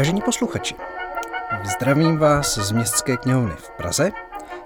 Vážení 0.00 0.20
posluchači, 0.20 0.74
zdravím 1.64 2.18
vás 2.18 2.58
z 2.58 2.72
Městské 2.72 3.16
knihovny 3.16 3.54
v 3.56 3.70
Praze 3.70 4.12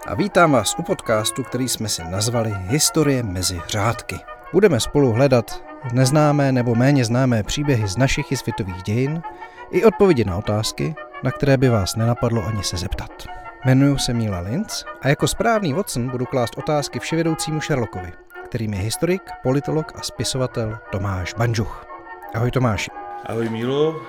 a 0.06 0.14
vítám 0.14 0.52
vás 0.52 0.74
u 0.78 0.82
podcastu, 0.82 1.42
který 1.42 1.68
jsme 1.68 1.88
si 1.88 2.04
nazvali 2.04 2.54
Historie 2.56 3.22
mezi 3.22 3.60
řádky. 3.68 4.18
Budeme 4.52 4.80
spolu 4.80 5.12
hledat 5.12 5.64
neznámé 5.92 6.52
nebo 6.52 6.74
méně 6.74 7.04
známé 7.04 7.42
příběhy 7.42 7.88
z 7.88 7.96
našich 7.96 8.32
i 8.32 8.36
světových 8.36 8.82
dějin 8.82 9.22
i 9.70 9.84
odpovědi 9.84 10.24
na 10.24 10.36
otázky, 10.36 10.94
na 11.22 11.30
které 11.30 11.56
by 11.56 11.68
vás 11.68 11.96
nenapadlo 11.96 12.46
ani 12.46 12.62
se 12.62 12.76
zeptat. 12.76 13.26
Jmenuji 13.64 13.98
se 13.98 14.14
Míla 14.14 14.40
Linz 14.40 14.84
a 15.02 15.08
jako 15.08 15.28
správný 15.28 15.72
Watson 15.72 16.08
budu 16.08 16.26
klást 16.26 16.58
otázky 16.58 16.98
vševědoucímu 16.98 17.60
Sherlockovi, 17.60 18.12
kterým 18.44 18.74
je 18.74 18.80
historik, 18.80 19.22
politolog 19.42 19.92
a 19.96 20.02
spisovatel 20.02 20.78
Tomáš 20.92 21.34
Banžuch. 21.34 21.86
Ahoj 22.34 22.50
Tomáši. 22.50 22.90
Ahoj 23.26 23.48
Mílo. 23.48 24.00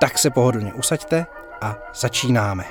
Tak 0.00 0.18
se 0.18 0.30
pohodlně 0.30 0.74
usaďte 0.74 1.26
a 1.60 1.78
začínáme. 1.94 2.64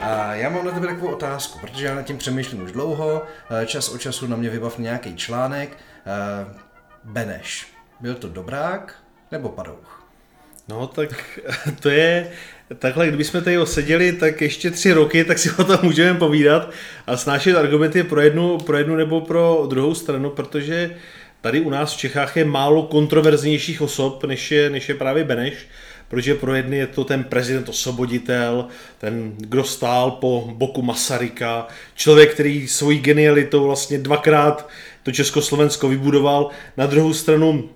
A 0.00 0.34
já 0.34 0.50
mám 0.50 0.64
na 0.64 0.72
tebe 0.72 0.86
takovou 0.86 1.12
otázku, 1.12 1.58
protože 1.58 1.86
já 1.86 1.94
nad 1.94 2.02
tím 2.02 2.18
přemýšlím 2.18 2.62
už 2.62 2.72
dlouho, 2.72 3.22
eh, 3.62 3.66
čas 3.66 3.88
od 3.88 4.00
času 4.00 4.26
na 4.26 4.36
mě 4.36 4.50
vybav 4.50 4.78
nějaký 4.78 5.16
článek. 5.16 5.76
Eh, 6.06 6.54
Beneš, 7.04 7.66
byl 8.00 8.14
to 8.14 8.28
dobrák 8.28 8.94
nebo 9.32 9.48
padouch? 9.48 10.06
No 10.68 10.86
tak 10.86 11.40
to 11.80 11.90
je, 11.90 12.30
takhle, 12.78 13.08
kdybychom 13.08 13.42
tady 13.42 13.58
seděli 13.64 14.12
tak 14.12 14.40
ještě 14.40 14.70
tři 14.70 14.92
roky, 14.92 15.24
tak 15.24 15.38
si 15.38 15.50
o 15.50 15.64
tom 15.64 15.78
můžeme 15.82 16.18
povídat 16.18 16.70
a 17.06 17.16
snášet 17.16 17.56
argumenty 17.56 18.02
pro 18.02 18.20
jednu, 18.20 18.58
pro 18.58 18.76
jednu 18.76 18.96
nebo 18.96 19.20
pro 19.20 19.66
druhou 19.70 19.94
stranu, 19.94 20.30
protože 20.30 20.96
tady 21.40 21.60
u 21.60 21.70
nás 21.70 21.94
v 21.94 21.98
Čechách 21.98 22.36
je 22.36 22.44
málo 22.44 22.82
kontroverznějších 22.82 23.82
osob, 23.82 24.24
než 24.24 24.50
je, 24.50 24.70
než 24.70 24.88
je 24.88 24.94
právě 24.94 25.24
Beneš, 25.24 25.54
protože 26.08 26.34
pro 26.34 26.54
jedny 26.54 26.76
je 26.76 26.86
to 26.86 27.04
ten 27.04 27.24
prezident 27.24 27.68
osvoboditel, 27.68 28.66
ten, 28.98 29.32
kdo 29.36 29.64
stál 29.64 30.10
po 30.10 30.50
boku 30.52 30.82
Masaryka, 30.82 31.68
člověk, 31.94 32.34
který 32.34 32.68
svojí 32.68 32.98
genialitou 32.98 33.64
vlastně 33.64 33.98
dvakrát 33.98 34.68
to 35.02 35.12
Československo 35.12 35.88
vybudoval. 35.88 36.50
Na 36.76 36.86
druhou 36.86 37.14
stranu 37.14 37.70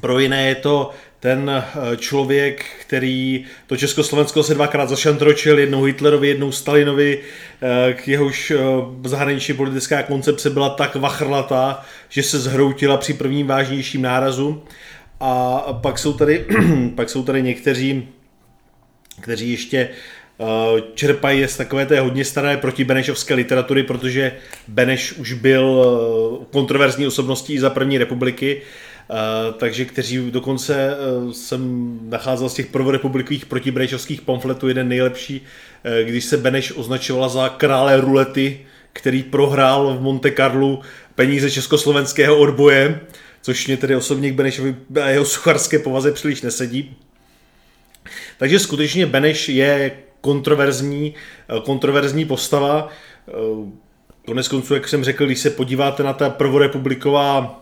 pro 0.00 0.18
jiné 0.18 0.48
je 0.48 0.54
to 0.54 0.90
ten 1.22 1.50
eh, 1.50 1.96
člověk, 1.96 2.64
který 2.80 3.44
to 3.66 3.76
Československo 3.76 4.42
se 4.42 4.54
dvakrát 4.54 4.88
zašantročil, 4.88 5.58
jednou 5.58 5.82
Hitlerovi, 5.82 6.28
jednou 6.28 6.52
Stalinovi, 6.52 7.20
eh, 7.62 7.92
k 7.92 8.08
jehož 8.08 8.50
eh, 8.50 8.58
zahraniční 9.04 9.54
politická 9.54 10.02
koncepce 10.02 10.50
byla 10.50 10.68
tak 10.68 10.94
vachrlatá, 10.94 11.84
že 12.08 12.22
se 12.22 12.38
zhroutila 12.38 12.96
při 12.96 13.14
prvním 13.14 13.46
vážnějším 13.46 14.02
nárazu. 14.02 14.62
A 15.20 15.58
pak 15.82 15.98
jsou 15.98 16.12
tady, 16.12 16.46
pak 16.94 17.10
jsou 17.10 17.22
tady 17.22 17.42
někteří, 17.42 18.08
kteří 19.20 19.50
ještě 19.50 19.88
čerpají 20.94 21.46
z 21.48 21.56
takové 21.56 21.86
té 21.86 22.00
hodně 22.00 22.24
staré 22.24 22.56
protibenešovské 22.56 23.34
literatury, 23.34 23.82
protože 23.82 24.32
Beneš 24.68 25.12
už 25.12 25.32
byl 25.32 25.86
kontroverzní 26.50 27.06
osobností 27.06 27.54
i 27.54 27.60
za 27.60 27.70
první 27.70 27.98
republiky 27.98 28.62
takže 29.58 29.84
kteří 29.84 30.30
dokonce 30.30 30.96
uh, 30.96 31.32
jsem 31.32 31.98
nacházel 32.02 32.48
z 32.48 32.54
těch 32.54 32.66
prvorepublikových 32.66 33.46
protibenešovských 33.46 34.20
pamfletů 34.20 34.68
jeden 34.68 34.88
nejlepší, 34.88 35.40
uh, 35.40 36.08
když 36.08 36.24
se 36.24 36.36
Beneš 36.36 36.72
označovala 36.76 37.28
za 37.28 37.48
krále 37.48 38.00
rulety, 38.00 38.66
který 38.92 39.22
prohrál 39.22 39.96
v 39.96 40.00
Monte 40.00 40.30
Carlo 40.30 40.80
peníze 41.14 41.50
československého 41.50 42.38
odboje, 42.38 43.00
což 43.42 43.66
mě 43.66 43.76
tedy 43.76 43.96
osobně 43.96 44.30
k 44.30 44.34
Benešovi 44.34 44.76
a 45.02 45.08
jeho 45.08 45.24
sucharské 45.24 45.78
povaze 45.78 46.12
příliš 46.12 46.42
nesedí. 46.42 46.96
Takže 48.38 48.58
skutečně 48.58 49.06
Beneš 49.06 49.48
je 49.48 49.92
kontroverzní, 50.20 51.14
kontroverzní 51.64 52.24
postava. 52.24 52.88
Konec 54.26 54.48
konců, 54.48 54.74
jak 54.74 54.88
jsem 54.88 55.04
řekl, 55.04 55.26
když 55.26 55.38
se 55.38 55.50
podíváte 55.50 56.02
na 56.02 56.12
ta 56.12 56.30
prvorepubliková 56.30 57.61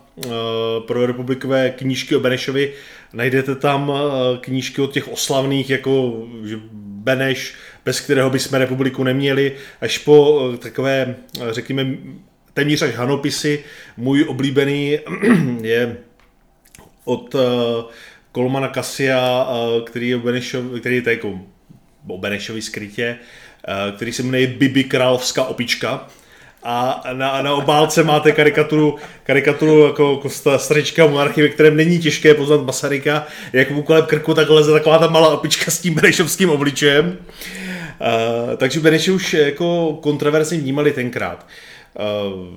pro 0.87 1.05
republikové 1.05 1.69
knížky 1.69 2.15
o 2.15 2.19
Benešovi. 2.19 2.73
Najdete 3.13 3.55
tam 3.55 3.91
eh, 3.91 4.37
knížky 4.37 4.81
od 4.81 4.93
těch 4.93 5.07
oslavných, 5.07 5.69
jako 5.69 6.23
Beneš, 6.73 7.55
bez 7.85 7.99
kterého 7.99 8.29
bychom 8.29 8.59
republiku 8.59 9.03
neměli, 9.03 9.55
až 9.81 9.97
po 9.97 10.49
eh, 10.53 10.57
takové, 10.57 11.15
řekněme, 11.51 11.97
téměř 12.53 12.81
až 12.81 12.95
hanopisy. 12.95 13.63
Můj 13.97 14.25
oblíbený 14.27 14.99
je 15.61 15.97
od 17.05 17.35
Kolmana 18.31 18.67
Kasia, 18.67 19.47
který 19.85 20.09
je 20.09 20.15
o 20.15 20.19
Benešovi, 20.19 20.79
který 20.79 20.95
je 20.95 21.03
jako 21.05 21.39
o 22.07 22.17
Benešovi 22.17 22.61
skrytě, 22.61 23.17
který 23.95 24.13
se 24.13 24.23
jmenuje 24.23 24.47
Bibi 24.47 24.83
Královská 24.83 25.43
opička 25.43 26.09
a 26.63 27.03
na, 27.13 27.41
na 27.41 27.53
obálce 27.53 28.03
máte 28.03 28.31
karikaturu, 28.31 28.95
karikaturu 29.23 29.85
jako, 29.85 30.11
jako 30.11 30.59
strička 30.59 31.07
monarchy, 31.07 31.41
ve 31.41 31.49
kterém 31.49 31.75
není 31.75 31.99
těžké 31.99 32.33
poznat 32.33 32.65
Masaryka, 32.65 33.27
jak 33.53 33.71
mu 33.71 33.83
kolem 33.83 34.05
krku 34.05 34.33
tak 34.33 34.49
leze 34.49 34.71
taková 34.71 34.99
ta 34.99 35.07
malá 35.07 35.29
opička 35.29 35.71
s 35.71 35.79
tím 35.79 35.93
Benešovským 35.93 36.49
obličejem. 36.49 37.17
Uh, 38.01 38.55
takže 38.57 38.79
Beneši 38.79 39.11
už 39.11 39.33
jako 39.33 39.99
kontroverzně 40.01 40.57
vnímali 40.57 40.91
tenkrát. 40.91 41.47
Uh, 41.99 42.47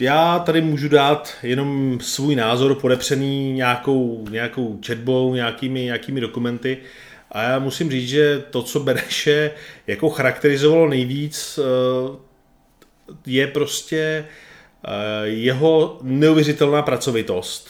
já 0.00 0.38
tady 0.38 0.60
můžu 0.60 0.88
dát 0.88 1.32
jenom 1.42 1.98
svůj 2.00 2.36
názor 2.36 2.74
podepřený 2.74 3.52
nějakou, 3.52 4.24
nějakou 4.30 4.78
četbou, 4.80 5.34
nějakými, 5.34 5.84
nějakými 5.84 6.20
dokumenty. 6.20 6.78
A 7.32 7.42
já 7.42 7.58
musím 7.58 7.90
říct, 7.90 8.08
že 8.08 8.42
to, 8.50 8.62
co 8.62 8.80
Beneše 8.80 9.50
jako 9.86 10.10
charakterizovalo 10.10 10.88
nejvíc, 10.88 11.58
uh, 11.58 12.16
je 13.26 13.46
prostě 13.46 14.24
eh, 14.84 15.28
jeho 15.28 15.98
neuvěřitelná 16.02 16.82
pracovitost 16.82 17.68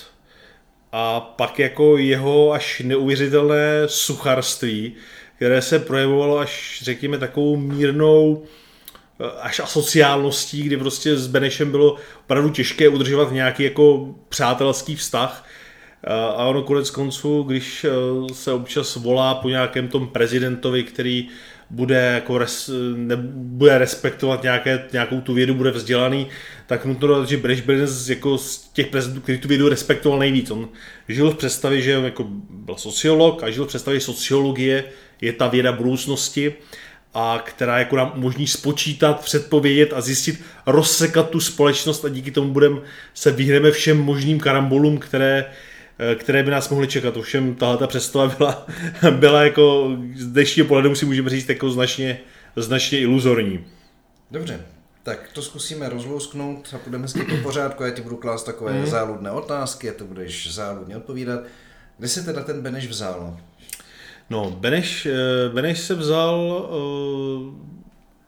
a 0.93 1.21
pak 1.21 1.59
jako 1.59 1.97
jeho 1.99 2.53
až 2.53 2.83
neuvěřitelné 2.85 3.83
sucharství, 3.87 4.95
které 5.37 5.63
se 5.63 5.79
projevovalo 5.79 6.39
až, 6.39 6.81
řekněme, 6.83 7.19
takovou 7.19 7.57
mírnou 7.57 8.45
eh, 9.21 9.25
až 9.41 9.61
asociálností, 9.61 10.63
kdy 10.63 10.77
prostě 10.77 11.17
s 11.17 11.27
Benešem 11.27 11.71
bylo 11.71 11.97
opravdu 12.25 12.51
těžké 12.51 12.89
udržovat 12.89 13.33
nějaký 13.33 13.63
jako 13.63 14.15
přátelský 14.29 14.97
vztah. 14.97 15.49
Eh, 16.05 16.13
a 16.13 16.45
ono 16.45 16.63
konec 16.63 16.91
konců, 16.91 17.43
když 17.43 17.87
se 18.33 18.53
občas 18.53 18.97
volá 18.97 19.35
po 19.35 19.49
nějakém 19.49 19.89
tom 19.89 20.09
prezidentovi, 20.09 20.83
který 20.83 21.29
bude, 21.73 22.13
jako 22.15 22.39
res, 22.39 22.71
ne, 22.97 23.17
bude 23.33 23.79
respektovat 23.79 24.43
nějaké, 24.43 24.85
nějakou 24.93 25.21
tu 25.21 25.35
vědu, 25.35 25.55
bude 25.55 25.71
vzdělaný, 25.71 26.27
tak 26.67 26.85
nutno 26.85 27.09
dodat, 27.09 27.29
že 27.29 27.41
jeden 27.45 27.87
z, 27.87 28.11
jako, 28.11 28.39
z 28.39 28.71
těch 28.73 28.87
prezidentů, 28.87 29.21
který 29.21 29.39
tu 29.39 29.49
vědu 29.49 29.69
respektoval 29.69 30.19
nejvíc. 30.19 30.51
On 30.51 30.69
žil 31.09 31.31
v 31.31 31.37
představě, 31.37 31.81
že 31.83 31.91
jako 31.91 32.27
byl 32.51 32.77
sociolog 32.77 33.43
a 33.43 33.51
žil 33.51 33.65
v 33.65 33.69
představě, 33.69 34.01
že 34.01 34.07
sociologie 34.07 34.85
je 35.21 35.33
ta 35.33 35.49
věda 35.49 35.73
budoucnosti, 35.73 36.55
a 37.15 37.43
která 37.47 37.79
jako 37.79 37.97
nám 37.97 38.13
umožní 38.17 38.47
spočítat, 38.47 39.25
předpovědět 39.25 39.93
a 39.93 40.01
zjistit, 40.01 40.41
rozsekat 40.67 41.31
tu 41.31 41.41
společnost 41.41 42.05
a 42.05 42.09
díky 42.09 42.31
tomu 42.31 42.53
budeme 42.53 42.81
se 43.15 43.31
vyhneme 43.31 43.71
všem 43.71 44.01
možným 44.01 44.41
karambolům, 44.41 44.99
které 44.99 45.45
které 46.15 46.43
by 46.43 46.51
nás 46.51 46.69
mohly 46.69 46.89
čekat. 46.89 47.17
Ovšem 47.17 47.55
tahle 47.55 47.77
ta 47.77 47.87
představa 47.87 48.29
byla, 48.29 48.67
byla 49.11 49.43
jako 49.43 49.97
z 50.17 50.27
dnešního 50.27 50.69
pohledu 50.69 50.95
si 50.95 51.07
můžeme 51.07 51.31
říct 51.31 51.49
jako 51.49 51.71
značně, 51.71 52.21
značně 52.57 53.01
iluzorní. 53.01 53.65
Dobře, 54.31 54.61
tak 55.03 55.31
to 55.33 55.43
zkusíme 55.43 55.89
rozlousknout 55.89 56.75
a 56.75 56.79
půjdeme 56.79 57.09
s 57.09 57.13
po 57.13 57.37
pořádku. 57.43 57.83
Já 57.83 57.91
ti 57.91 58.03
budu 58.03 58.17
klást 58.17 58.45
takové 58.45 58.73
mm. 58.73 58.87
záludné 58.87 59.31
otázky 59.31 59.91
a 59.91 59.93
ty 59.93 60.05
budeš 60.05 60.55
záludně 60.55 60.97
odpovídat. 60.97 61.41
Kde 61.99 62.09
se 62.09 62.23
teda 62.23 62.43
ten 62.43 62.63
Beneš 62.63 62.87
vzal? 62.87 63.39
No, 64.31 64.51
Beneš, 64.51 65.07
eh, 65.07 65.13
Beneš 65.53 65.79
se 65.79 65.95
vzal 65.95 66.69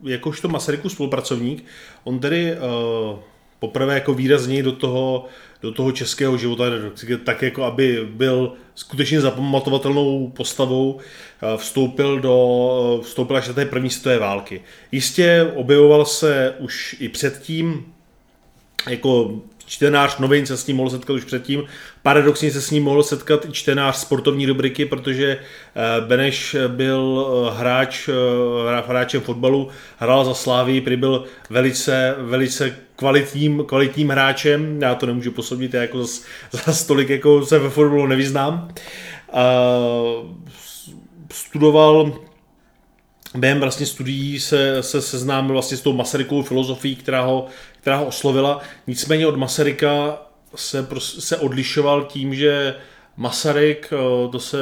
uh, 0.03 0.11
jakožto 0.11 0.49
Masaryku 0.49 0.89
spolupracovník. 0.89 1.65
On 2.05 2.19
tedy 2.19 2.57
poprvé 3.67 3.95
jako 3.95 4.15
výrazněji 4.15 4.63
do 4.63 4.73
toho 4.73 5.27
do 5.65 5.73
toho 5.73 5.93
českého 5.93 6.37
života, 6.37 6.65
tak 7.25 7.43
jako 7.43 7.65
aby 7.65 8.09
byl 8.11 8.53
skutečně 8.75 9.21
zapamatovatelnou 9.21 10.33
postavou, 10.37 11.01
eh, 11.01 11.57
vstoupil, 11.57 12.21
do, 12.21 13.01
vstoupil 13.05 13.37
až 13.37 13.49
do 13.49 13.55
té 13.55 13.65
první 13.65 13.91
světové 13.91 14.19
války. 14.19 14.61
Jistě 14.93 15.53
objevoval 15.55 16.05
se 16.05 16.55
už 16.59 16.97
i 17.01 17.09
předtím, 17.09 17.85
jako 18.89 19.41
čtenář 19.67 20.19
novin 20.19 20.47
se 20.47 20.57
s 20.57 20.67
ním 20.67 20.77
mohl 20.77 20.91
setkat 20.91 21.15
už 21.15 21.25
předtím. 21.25 21.65
Paradoxně 22.03 22.51
se 22.51 22.61
s 22.61 22.71
ním 22.71 22.85
mohl 22.85 23.03
setkat 23.03 23.45
i 23.45 23.53
čtenář 23.53 23.97
sportovní 23.97 24.47
rubriky, 24.47 24.85
protože 24.85 25.29
eh, 25.37 26.01
Beneš 26.01 26.57
byl 26.69 27.27
eh, 27.27 27.59
hráč, 27.59 28.09
hráčem 28.87 29.21
fotbalu, 29.21 29.69
hrál 29.99 30.25
za 30.25 30.35
Slávii, 30.35 30.81
prý 30.81 30.97
byl 30.97 31.25
velice, 31.51 32.15
velice 32.19 32.77
kvalitním, 32.97 33.65
kvalitním 33.67 34.09
hráčem. 34.09 34.83
Já 34.83 34.95
to 34.95 35.07
nemůžu 35.07 35.31
posoudit, 35.31 35.75
já 35.75 35.83
jako 35.83 36.05
za, 36.05 36.23
za 36.53 36.73
stolik 36.73 37.09
jako 37.09 37.47
se 37.47 37.59
ve 37.59 37.71
fotbalu 37.71 38.07
nevyznám. 38.07 38.69
Studoval 41.33 42.13
během 43.35 43.61
vlastně 43.61 43.87
studií 43.87 44.41
se, 44.41 44.83
se 44.83 45.03
seznámil 45.03 45.53
vlastně 45.53 45.77
s 45.77 45.81
tou 45.81 45.93
Masarykovou 45.93 46.43
filozofií, 46.43 46.97
která 46.97 47.23
ho, 47.23 47.47
která 47.81 47.97
ho 47.97 48.07
oslovila. 48.07 48.61
Nicméně 48.87 49.27
od 49.27 49.37
Masaryka 49.37 50.23
se, 50.55 50.87
se 50.99 51.37
odlišoval 51.37 52.05
tím, 52.05 52.35
že 52.35 52.75
Masaryk, 53.17 53.91
to 54.33 54.41
se 54.41 54.57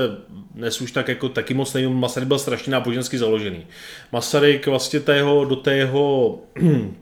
dnes 0.54 0.80
už 0.80 0.92
tak 0.92 1.08
jako 1.08 1.28
taky 1.28 1.54
moc 1.54 1.74
nevím, 1.74 1.92
Masaryk 1.92 2.28
byl 2.28 2.38
strašně 2.38 2.72
nábožensky 2.72 3.18
založený. 3.18 3.66
Masaryk 4.12 4.66
vlastně 4.66 5.00
té 5.00 5.16
jeho, 5.16 5.44
do 5.44 5.56
té 5.56 5.76
jeho 5.76 6.38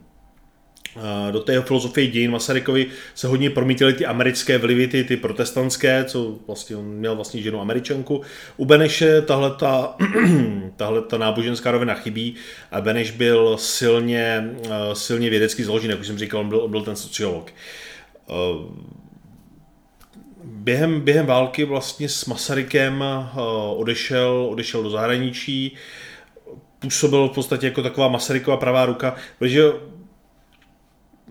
do 1.30 1.40
té 1.40 1.62
filozofie 1.62 2.06
dějin 2.06 2.30
Masarykovi 2.30 2.86
se 3.14 3.28
hodně 3.28 3.50
promítily 3.50 3.92
ty 3.92 4.06
americké 4.06 4.58
vlivy, 4.58 4.88
ty, 4.88 5.04
ty 5.04 5.16
protestantské, 5.16 6.04
co 6.04 6.38
vlastně 6.46 6.76
on 6.76 6.84
měl 6.84 7.14
vlastně 7.14 7.42
ženu 7.42 7.60
američanku. 7.60 8.20
U 8.56 8.64
Beneše 8.64 9.22
tahle 9.22 9.50
ta, 9.50 9.96
tahle 10.76 11.02
ta 11.02 11.18
náboženská 11.18 11.70
rovina 11.70 11.94
chybí 11.94 12.34
a 12.70 12.80
Beneš 12.80 13.10
byl 13.10 13.56
silně, 13.56 14.50
eh, 14.64 14.70
silně 14.92 15.30
vědecky 15.30 15.64
založený, 15.64 15.90
jak 15.90 16.00
už 16.00 16.06
jsem 16.06 16.18
říkal, 16.18 16.40
on 16.40 16.48
byl, 16.48 16.68
byl 16.68 16.82
ten 16.82 16.96
sociolog. 16.96 17.50
Eh, 18.30 18.32
během, 20.44 21.00
během 21.00 21.26
války 21.26 21.64
vlastně 21.64 22.08
s 22.08 22.26
Masarykem 22.26 23.04
eh, 23.04 23.40
odešel, 23.76 24.46
odešel 24.50 24.82
do 24.82 24.90
zahraničí, 24.90 25.76
působil 26.78 27.28
v 27.28 27.34
podstatě 27.34 27.66
jako 27.66 27.82
taková 27.82 28.08
Masaryková 28.08 28.56
pravá 28.56 28.86
ruka, 28.86 29.14
protože 29.38 29.62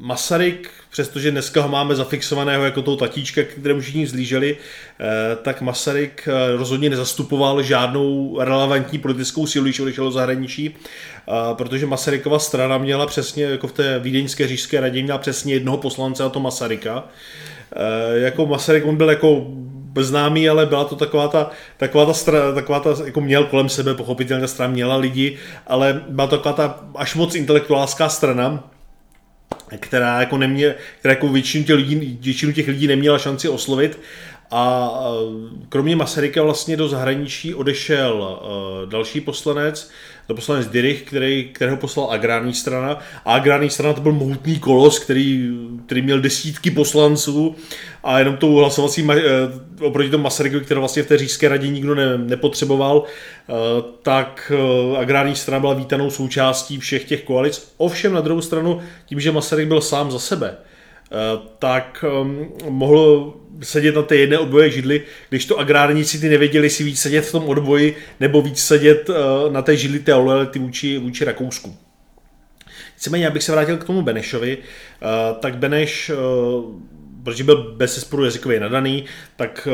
Masaryk, 0.01 0.69
přestože 0.91 1.31
dneska 1.31 1.61
ho 1.61 1.69
máme 1.69 1.95
zafixovaného 1.95 2.65
jako 2.65 2.81
tou 2.81 2.95
tatíčka, 2.95 3.41
kterému 3.43 3.81
všichni 3.81 4.07
zlíželi, 4.07 4.57
eh, 4.99 5.35
tak 5.41 5.61
Masaryk 5.61 6.27
eh, 6.27 6.57
rozhodně 6.57 6.89
nezastupoval 6.89 7.63
žádnou 7.63 8.37
relevantní 8.39 8.99
politickou 8.99 9.47
sílu, 9.47 9.65
když 9.65 9.79
odešel 9.79 10.05
do 10.05 10.11
zahraničí, 10.11 10.75
eh, 10.75 11.31
protože 11.53 11.85
Masarykova 11.85 12.39
strana 12.39 12.77
měla 12.77 13.07
přesně, 13.07 13.43
jako 13.43 13.67
v 13.67 13.71
té 13.71 13.99
vídeňské 13.99 14.47
říšské 14.47 14.79
radě, 14.79 15.03
měla 15.03 15.17
přesně 15.17 15.53
jednoho 15.53 15.77
poslance, 15.77 16.23
a 16.23 16.29
to 16.29 16.39
Masaryka. 16.39 17.03
Jako 18.13 18.45
Masaryk, 18.45 18.85
on 18.85 18.95
byl 18.95 19.09
jako 19.09 19.47
známý, 19.99 20.49
ale 20.49 20.65
byla 20.65 20.83
to 20.83 20.95
taková 20.95 21.27
ta, 21.27 21.51
taková 21.77 22.05
ta 22.05 22.13
strana, 22.13 22.51
taková 22.51 22.79
ta, 22.79 22.89
jako 23.05 23.21
měl 23.21 23.45
kolem 23.45 23.69
sebe, 23.69 23.95
pochopitelně 23.95 24.41
ta 24.41 24.47
strana 24.47 24.73
měla 24.73 24.95
lidi, 24.95 25.37
ale 25.67 26.01
byla 26.09 26.27
to 26.27 26.37
taková 26.37 26.53
ta 26.53 26.79
až 26.95 27.15
moc 27.15 27.35
intelektuálská 27.35 28.09
strana, 28.09 28.63
která 29.77 30.19
jako, 30.19 30.37
nemě, 30.37 30.75
která 30.99 31.11
jako 31.11 31.27
většinu, 31.27 31.63
těch 31.63 31.75
lidí, 31.75 32.17
většinu 32.21 32.53
těch 32.53 32.67
lidí 32.67 32.87
neměla 32.87 33.17
šanci 33.17 33.49
oslovit. 33.49 33.99
A 34.51 34.91
kromě 35.69 35.95
Masaryka 35.95 36.43
vlastně 36.43 36.77
do 36.77 36.87
zahraničí 36.87 37.55
odešel 37.55 38.39
další 38.89 39.21
poslanec, 39.21 39.91
to 40.29 40.35
poslanec 40.35 40.67
Dirich, 40.67 41.01
který, 41.01 41.49
kterého 41.53 41.77
poslal 41.77 42.11
agrární 42.11 42.53
strana. 42.53 42.99
A 43.25 43.33
agrární 43.33 43.69
strana 43.69 43.93
to 43.93 44.01
byl 44.01 44.11
mohutný 44.11 44.59
kolos, 44.59 44.99
který, 44.99 45.49
který 45.85 46.01
měl 46.01 46.21
desítky 46.21 46.71
poslanců 46.71 47.55
a 48.03 48.19
jenom 48.19 48.37
tou 48.37 48.55
hlasovací, 48.55 49.07
eh, 49.11 49.21
oproti 49.81 50.09
tomu 50.09 50.23
Masarykovi, 50.23 50.65
který 50.65 50.79
vlastně 50.79 51.03
v 51.03 51.07
té 51.07 51.17
říšské 51.17 51.49
radě 51.49 51.67
nikdo 51.67 51.95
ne, 51.95 52.17
nepotřeboval, 52.17 53.03
eh, 53.03 53.53
tak 54.01 54.51
eh, 54.55 54.97
agrární 54.97 55.35
strana 55.35 55.59
byla 55.59 55.73
vítanou 55.73 56.09
součástí 56.09 56.79
všech 56.79 57.03
těch 57.03 57.23
koalic. 57.23 57.73
Ovšem 57.77 58.13
na 58.13 58.21
druhou 58.21 58.41
stranu, 58.41 58.81
tím, 59.05 59.19
že 59.19 59.31
Masaryk 59.31 59.67
byl 59.67 59.81
sám 59.81 60.11
za 60.11 60.19
sebe, 60.19 60.57
tak 61.59 62.05
ehm, 62.07 62.47
mohl 62.69 63.33
sedět 63.61 63.95
na 63.95 64.01
té 64.01 64.15
jedné 64.15 64.39
odboje 64.39 64.69
židli, 64.69 65.01
když 65.29 65.45
to 65.45 65.59
agrárníci 65.59 66.19
ty 66.19 66.29
nevěděli 66.29 66.69
si 66.69 66.83
víc 66.83 66.99
sedět 66.99 67.21
v 67.21 67.31
tom 67.31 67.43
odboji 67.43 67.95
nebo 68.19 68.41
víc 68.41 68.59
sedět 68.59 69.09
na 69.51 69.61
té 69.61 69.77
židli 69.77 69.99
té 69.99 70.13
lojality 70.13 70.59
vůči, 70.59 70.97
vůči 70.97 71.25
Rakousku. 71.25 71.75
Nicméně, 72.95 73.27
abych 73.27 73.43
se 73.43 73.51
vrátil 73.51 73.77
k 73.77 73.83
tomu 73.83 74.01
Benešovi, 74.01 74.57
tak 75.39 75.57
Beneš 75.57 76.11
protože 77.23 77.43
byl 77.43 77.73
bez 77.77 77.95
zesporu 77.95 78.25
jazykově 78.25 78.59
nadaný, 78.59 79.05
tak 79.35 79.67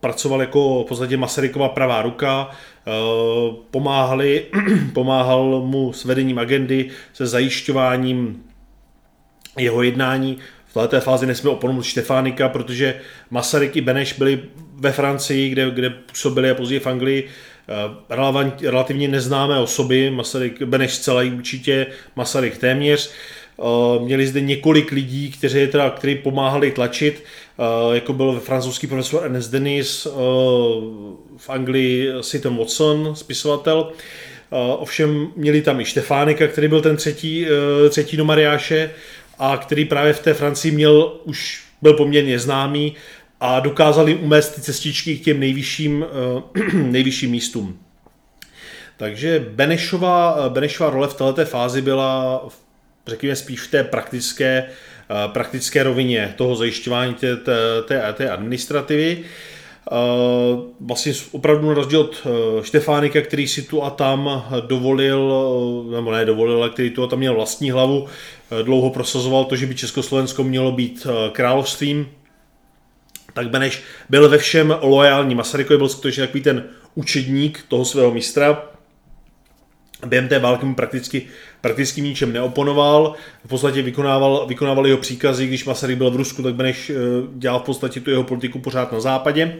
pracoval 0.00 0.40
jako 0.40 0.84
v 0.84 0.88
podstatě 0.88 1.16
Masarykova 1.16 1.68
pravá 1.68 2.02
ruka, 2.02 2.50
pomáhali, 3.70 4.46
pomáhal 4.92 5.62
mu 5.66 5.92
s 5.92 6.04
vedením 6.04 6.38
agendy, 6.38 6.90
se 7.12 7.26
zajišťováním 7.26 8.42
jeho 9.58 9.82
jednání. 9.82 10.38
V 10.76 10.88
této 10.88 11.00
fázi 11.00 11.26
nesmíme 11.26 11.52
opomenout 11.52 11.82
Štefánika, 11.82 12.48
protože 12.48 12.94
Masaryk 13.30 13.76
i 13.76 13.80
Beneš 13.80 14.12
byli 14.12 14.40
ve 14.76 14.92
Francii, 14.92 15.50
kde, 15.50 15.70
kde 15.70 15.90
působili 15.90 16.50
a 16.50 16.54
později 16.54 16.80
v 16.80 16.86
Anglii, 16.86 17.28
relevant, 18.10 18.62
relativně 18.62 19.08
neznámé 19.08 19.58
osoby, 19.58 20.10
Masaryk, 20.10 20.62
Beneš 20.62 20.98
celý 20.98 21.30
určitě, 21.30 21.86
Masaryk 22.16 22.58
téměř. 22.58 23.10
Eh, 23.58 24.04
měli 24.04 24.26
zde 24.26 24.40
několik 24.40 24.92
lidí, 24.92 25.30
kteří, 25.30 25.66
teda, 25.66 25.90
kteří 25.90 26.14
pomáhali 26.14 26.70
tlačit, 26.70 27.24
eh, 27.58 27.94
jako 27.94 28.12
byl 28.12 28.40
francouzský 28.40 28.86
profesor 28.86 29.24
Ernest 29.24 29.50
Denis, 29.50 30.06
eh, 30.06 30.10
v 31.36 31.48
Anglii 31.50 32.08
Siton 32.20 32.56
Watson, 32.56 33.16
spisovatel. 33.16 33.92
Ovšem 34.78 35.28
měli 35.36 35.62
tam 35.62 35.80
i 35.80 35.84
Štefánika, 35.84 36.46
který 36.46 36.68
byl 36.68 36.80
ten 36.80 36.96
třetí, 36.96 37.46
třetí 37.90 38.16
do 38.16 38.24
Mariáše 38.24 38.90
a 39.38 39.56
který 39.56 39.84
právě 39.84 40.12
v 40.12 40.20
té 40.20 40.34
Francii 40.34 40.74
měl, 40.74 41.20
už 41.24 41.64
byl 41.82 41.94
poměrně 41.94 42.38
známý 42.38 42.94
a 43.40 43.60
dokázali 43.60 44.14
umést 44.14 44.54
ty 44.54 44.60
cestičky 44.60 45.18
k 45.18 45.24
těm 45.24 45.40
nejvyšším, 45.40 46.04
nejvyšším 46.72 47.30
místům. 47.30 47.78
Takže 48.96 49.46
Benešova, 49.48 50.48
Benešova 50.48 50.90
role 50.90 51.08
v 51.08 51.14
této 51.14 51.44
fázi 51.44 51.82
byla 51.82 52.42
řekněme 53.06 53.36
spíš 53.36 53.60
v 53.60 53.70
té 53.70 53.84
praktické, 53.84 54.64
eh, 54.68 55.28
praktické 55.28 55.82
rovině 55.82 56.34
toho 56.36 56.56
zajišťování 56.56 57.14
té, 57.14 57.36
té, 57.36 58.12
té, 58.12 58.30
administrativy. 58.30 59.18
Eh, 59.20 59.55
vlastně 60.80 61.12
opravdu 61.32 61.68
na 61.68 61.74
rozdíl 61.74 62.00
od 62.00 62.26
eh, 62.26 62.64
Štefánika, 62.64 63.20
který 63.20 63.48
si 63.48 63.62
tu 63.62 63.82
a 63.82 63.90
tam 63.90 64.44
dovolil, 64.66 65.34
nebo 65.90 66.12
ne 66.12 66.24
dovolil, 66.24 66.56
ale 66.56 66.70
který 66.70 66.90
tu 66.90 67.02
a 67.02 67.06
tam 67.06 67.18
měl 67.18 67.34
vlastní 67.34 67.70
hlavu, 67.70 68.06
dlouho 68.62 68.90
prosazoval 68.90 69.44
to, 69.44 69.56
že 69.56 69.66
by 69.66 69.74
Československo 69.74 70.44
mělo 70.44 70.72
být 70.72 71.06
královstvím, 71.32 72.08
tak 73.34 73.50
Beneš 73.50 73.82
byl 74.08 74.28
ve 74.28 74.38
všem 74.38 74.76
loajální. 74.82 75.34
Masarykovi 75.34 75.78
byl 75.78 75.88
skutečně 75.88 76.26
takový 76.26 76.42
ten 76.42 76.64
učedník 76.94 77.64
toho 77.68 77.84
svého 77.84 78.10
mistra, 78.10 78.75
během 80.06 80.28
té 80.28 80.38
války 80.38 80.66
mu 80.66 80.74
prakticky, 80.74 81.26
prakticky 81.60 82.00
ničem 82.00 82.32
neoponoval, 82.32 83.14
v 83.44 83.48
podstatě 83.48 83.82
vykonával, 83.82 84.46
vykonával 84.46 84.86
jeho 84.86 84.98
příkazy, 84.98 85.46
když 85.46 85.64
Masaryk 85.64 85.98
byl 85.98 86.10
v 86.10 86.16
Rusku, 86.16 86.42
tak 86.42 86.54
Beneš 86.54 86.90
eh, 86.90 86.94
dělal 87.34 87.60
v 87.60 87.62
podstatě 87.62 88.00
tu 88.00 88.10
jeho 88.10 88.24
politiku 88.24 88.58
pořád 88.58 88.92
na 88.92 89.00
západě. 89.00 89.56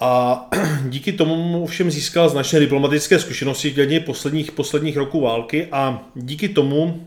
A 0.00 0.44
díky 0.88 1.12
tomu 1.12 1.66
všem 1.66 1.90
získal 1.90 2.28
značné 2.28 2.60
diplomatické 2.60 3.18
zkušenosti 3.18 3.70
v 3.70 4.00
posledních, 4.00 4.52
posledních 4.52 4.96
roků 4.96 5.20
války 5.20 5.68
a 5.72 6.02
díky 6.14 6.48
tomu 6.48 7.06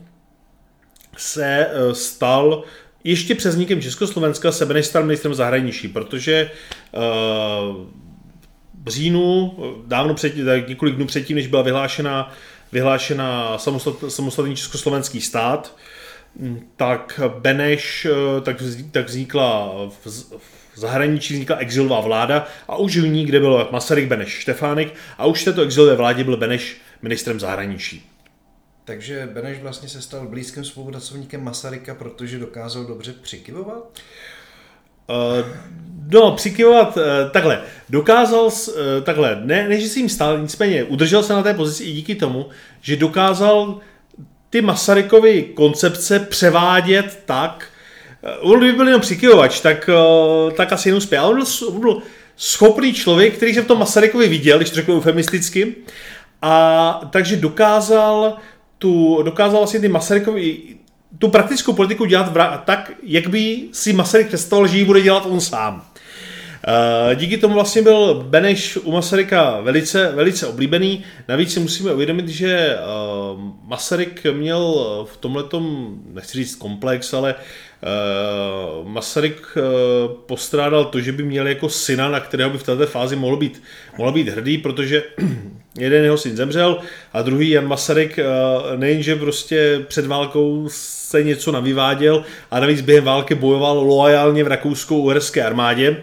se 1.16 1.66
eh, 1.66 1.94
stal 1.94 2.64
ještě 3.04 3.34
přes 3.34 3.54
vznikem 3.54 3.82
Československa 3.82 4.52
se 4.52 4.66
Beneš 4.66 4.86
stal 4.86 5.02
ministrem 5.02 5.34
zahraničí, 5.34 5.88
protože 5.88 6.50
uh, 6.92 7.86
říjnu, 8.86 9.56
dávno 9.86 10.14
před, 10.14 10.34
několik 10.68 10.94
dnů 10.94 11.06
předtím, 11.06 11.36
než 11.36 11.46
byla 11.46 11.62
vyhlášena, 11.62 12.32
vyhlášena 12.72 13.58
samostat, 13.58 13.94
samostatný 14.08 14.56
československý 14.56 15.20
stát, 15.20 15.76
tak 16.76 17.20
Beneš, 17.38 18.06
tak, 18.42 18.62
tak 18.90 19.06
vznikla 19.06 19.72
v, 19.88 20.06
v 20.74 20.78
zahraničí 20.78 21.34
vznikla 21.34 21.56
exilová 21.56 22.00
vláda 22.00 22.46
a 22.68 22.76
už 22.76 22.96
v 22.96 23.08
ní, 23.08 23.26
kde 23.26 23.40
byl 23.40 23.68
Masaryk 23.72 24.08
Beneš 24.08 24.28
Štefánek 24.28 24.94
a 25.18 25.26
už 25.26 25.42
v 25.42 25.44
této 25.44 25.62
exilové 25.62 25.94
vládě 25.94 26.24
byl 26.24 26.36
Beneš 26.36 26.76
ministrem 27.02 27.40
zahraničí. 27.40 28.10
Takže 28.84 29.28
Beneš 29.32 29.58
vlastně 29.58 29.88
se 29.88 30.02
stal 30.02 30.26
blízkým 30.26 30.64
spolupracovníkem 30.64 31.44
Masaryka, 31.44 31.94
protože 31.94 32.38
dokázal 32.38 32.84
dobře 32.84 33.12
přikivovat? 33.12 34.00
Uh, 35.08 35.46
no, 36.12 36.32
přikyvovat 36.32 36.96
uh, 36.96 37.02
takhle. 37.30 37.60
Dokázal, 37.90 38.44
uh, 38.44 38.52
takhle, 39.02 39.40
ne, 39.44 39.68
než 39.68 39.84
si 39.84 39.98
jim 39.98 40.08
stál, 40.08 40.38
nicméně 40.38 40.84
udržel 40.84 41.22
se 41.22 41.32
na 41.32 41.42
té 41.42 41.54
pozici 41.54 41.84
i 41.84 41.92
díky 41.92 42.14
tomu, 42.14 42.46
že 42.80 42.96
dokázal 42.96 43.78
ty 44.50 44.62
Masarykovy 44.62 45.42
koncepce 45.42 46.20
převádět 46.20 47.22
tak, 47.24 47.66
on 48.40 48.60
by 48.60 48.72
byl 48.72 48.86
jenom 48.86 49.00
přikyvovač, 49.00 49.60
tak, 49.60 49.90
tak 50.56 50.72
asi 50.72 50.88
jenom 50.88 51.00
spěl. 51.00 51.26
On 51.26 51.36
byl, 51.36 51.46
on 51.68 51.80
byl 51.80 52.02
schopný 52.36 52.92
člověk, 52.92 53.34
který 53.34 53.54
se 53.54 53.62
v 53.62 53.66
tom 53.66 53.78
Masarykovi 53.78 54.28
viděl, 54.28 54.58
když 54.58 54.70
to 54.70 54.76
řeknu 54.76 54.96
eufemisticky, 54.96 55.74
a 56.42 57.00
takže 57.10 57.36
dokázal 57.36 58.36
tu, 58.78 59.22
dokázal 59.22 59.60
vlastně 59.60 59.80
ty 59.80 59.88
Masarykovi 59.88 60.58
tu 61.18 61.28
praktickou 61.28 61.72
politiku 61.72 62.04
dělat 62.04 62.34
vra- 62.34 62.60
tak, 62.64 62.92
jak 63.02 63.28
by 63.28 63.62
si 63.72 63.92
Masaryk 63.92 64.26
představoval, 64.28 64.68
že 64.68 64.78
ji 64.78 64.84
bude 64.84 65.00
dělat 65.00 65.26
on 65.26 65.40
sám. 65.40 65.84
Díky 67.14 67.36
tomu 67.36 67.54
vlastně 67.54 67.82
byl 67.82 68.14
Beneš 68.14 68.76
u 68.76 68.92
Masaryka 68.92 69.60
velice, 69.60 70.12
velice 70.14 70.46
oblíbený. 70.46 71.04
Navíc 71.28 71.52
si 71.52 71.60
musíme 71.60 71.92
uvědomit, 71.94 72.28
že 72.28 72.76
Masaryk 73.62 74.26
měl 74.32 74.86
v 75.12 75.16
tomhletom, 75.16 75.94
nechci 76.12 76.38
říct 76.38 76.54
komplex, 76.54 77.14
ale 77.14 77.34
Masaryk 78.84 79.46
postrádal 80.26 80.84
to, 80.84 81.00
že 81.00 81.12
by 81.12 81.22
měl 81.22 81.46
jako 81.46 81.68
syna, 81.68 82.08
na 82.08 82.20
kterého 82.20 82.50
by 82.50 82.58
v 82.58 82.62
této 82.62 82.86
fázi 82.86 83.16
mohl 83.16 83.36
být, 83.36 83.62
mohl 83.98 84.12
být 84.12 84.28
hrdý, 84.28 84.58
protože 84.58 85.02
jeden 85.78 86.04
jeho 86.04 86.18
syn 86.18 86.36
zemřel 86.36 86.78
a 87.12 87.22
druhý 87.22 87.50
Jan 87.50 87.66
Masaryk 87.66 88.18
nejenže 88.76 89.16
prostě 89.16 89.84
před 89.88 90.06
válkou 90.06 90.64
se 90.68 91.22
něco 91.22 91.52
navyváděl 91.52 92.24
a 92.50 92.60
navíc 92.60 92.80
během 92.80 93.04
války 93.04 93.34
bojoval 93.34 93.78
loajálně 93.78 94.44
v 94.44 94.48
rakouskou-uherské 94.48 95.44
armádě, 95.44 95.96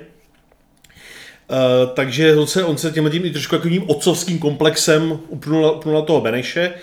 Uh, 1.54 1.90
takže 1.94 2.36
on 2.36 2.48
se, 2.48 2.64
on 2.64 2.78
se 2.78 2.92
těmhle 2.92 3.12
tím 3.12 3.26
i 3.26 3.30
trošku 3.30 3.56
takovým 3.56 3.90
otcovským 3.90 4.40
komplexem 4.40 5.20
upnul, 5.28 5.74
upnul 5.76 5.94
na 5.94 6.02
toho 6.02 6.22
Beneše. 6.22 6.74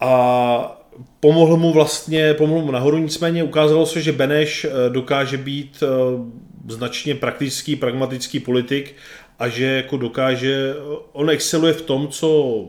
A 0.00 0.85
pomohl 1.26 1.56
mu 1.56 1.72
vlastně, 1.72 2.34
pomohl 2.34 2.64
mu 2.64 2.72
nahoru, 2.72 2.98
nicméně 2.98 3.44
ukázalo 3.44 3.86
se, 3.86 4.00
že 4.00 4.12
Beneš 4.12 4.64
eh, 4.64 4.90
dokáže 4.90 5.36
být 5.36 5.82
uh, 5.82 6.26
značně 6.68 7.14
praktický, 7.14 7.76
pragmatický 7.76 8.40
politik 8.40 8.94
a 9.38 9.48
že 9.48 9.64
jako 9.64 9.96
dokáže, 9.96 10.74
on 11.12 11.30
exceluje 11.30 11.72
v 11.72 11.82
tom, 11.82 12.08
co 12.08 12.60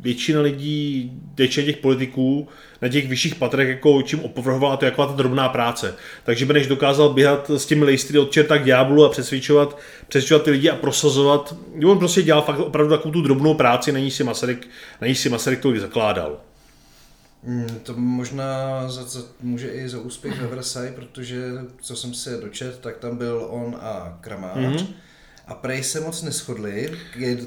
většina 0.00 0.40
lidí, 0.40 1.12
většina 1.36 1.66
těch 1.66 1.76
politiků 1.76 2.48
na 2.82 2.88
těch 2.88 3.08
vyšších 3.08 3.34
patrech 3.34 3.68
jako 3.68 4.02
čím 4.02 4.20
opovrhovala, 4.20 4.76
to 4.76 4.84
jako 4.84 5.06
ta 5.06 5.12
drobná 5.12 5.48
práce. 5.48 5.94
Takže 6.24 6.46
Beneš 6.46 6.66
dokázal 6.66 7.08
běhat 7.08 7.50
s 7.50 7.66
těmi 7.66 7.84
lejstry 7.84 8.18
od 8.18 8.30
čerta 8.30 8.58
k 8.58 8.64
ďáblu 8.64 9.04
a 9.04 9.08
přesvědčovat, 9.08 9.78
přesvědčovat 10.08 10.42
ty 10.42 10.50
lidi 10.50 10.70
a 10.70 10.76
prosazovat. 10.76 11.54
On 11.86 11.98
prostě 11.98 12.22
dělal 12.22 12.42
fakt 12.42 12.58
opravdu 12.58 12.96
takovou 12.96 13.12
tu 13.12 13.22
drobnou 13.22 13.54
práci, 13.54 13.92
na 13.92 13.98
ní 13.98 14.10
si 14.10 14.24
Masaryk, 14.24 14.68
na 15.00 15.06
ní 15.06 15.14
si 15.14 15.28
Masaryk 15.28 15.60
to 15.60 15.80
zakládal. 15.80 16.49
Hmm, 17.44 17.80
to 17.82 17.94
možná 17.96 18.88
za, 18.88 19.02
za, 19.02 19.20
může 19.40 19.68
i 19.68 19.88
za 19.88 20.00
úspěch 20.00 20.40
ve 20.40 20.46
Versailles, 20.46 20.94
protože 20.94 21.52
co 21.80 21.96
jsem 21.96 22.14
se 22.14 22.36
dočet, 22.36 22.78
tak 22.78 22.96
tam 22.96 23.16
byl 23.16 23.46
on 23.50 23.76
a 23.80 24.18
Kramář. 24.20 24.56
Mm-hmm 24.56 24.86
a 25.50 25.54
prej 25.54 25.82
se 25.82 26.00
moc 26.00 26.22
neschodli, 26.22 26.90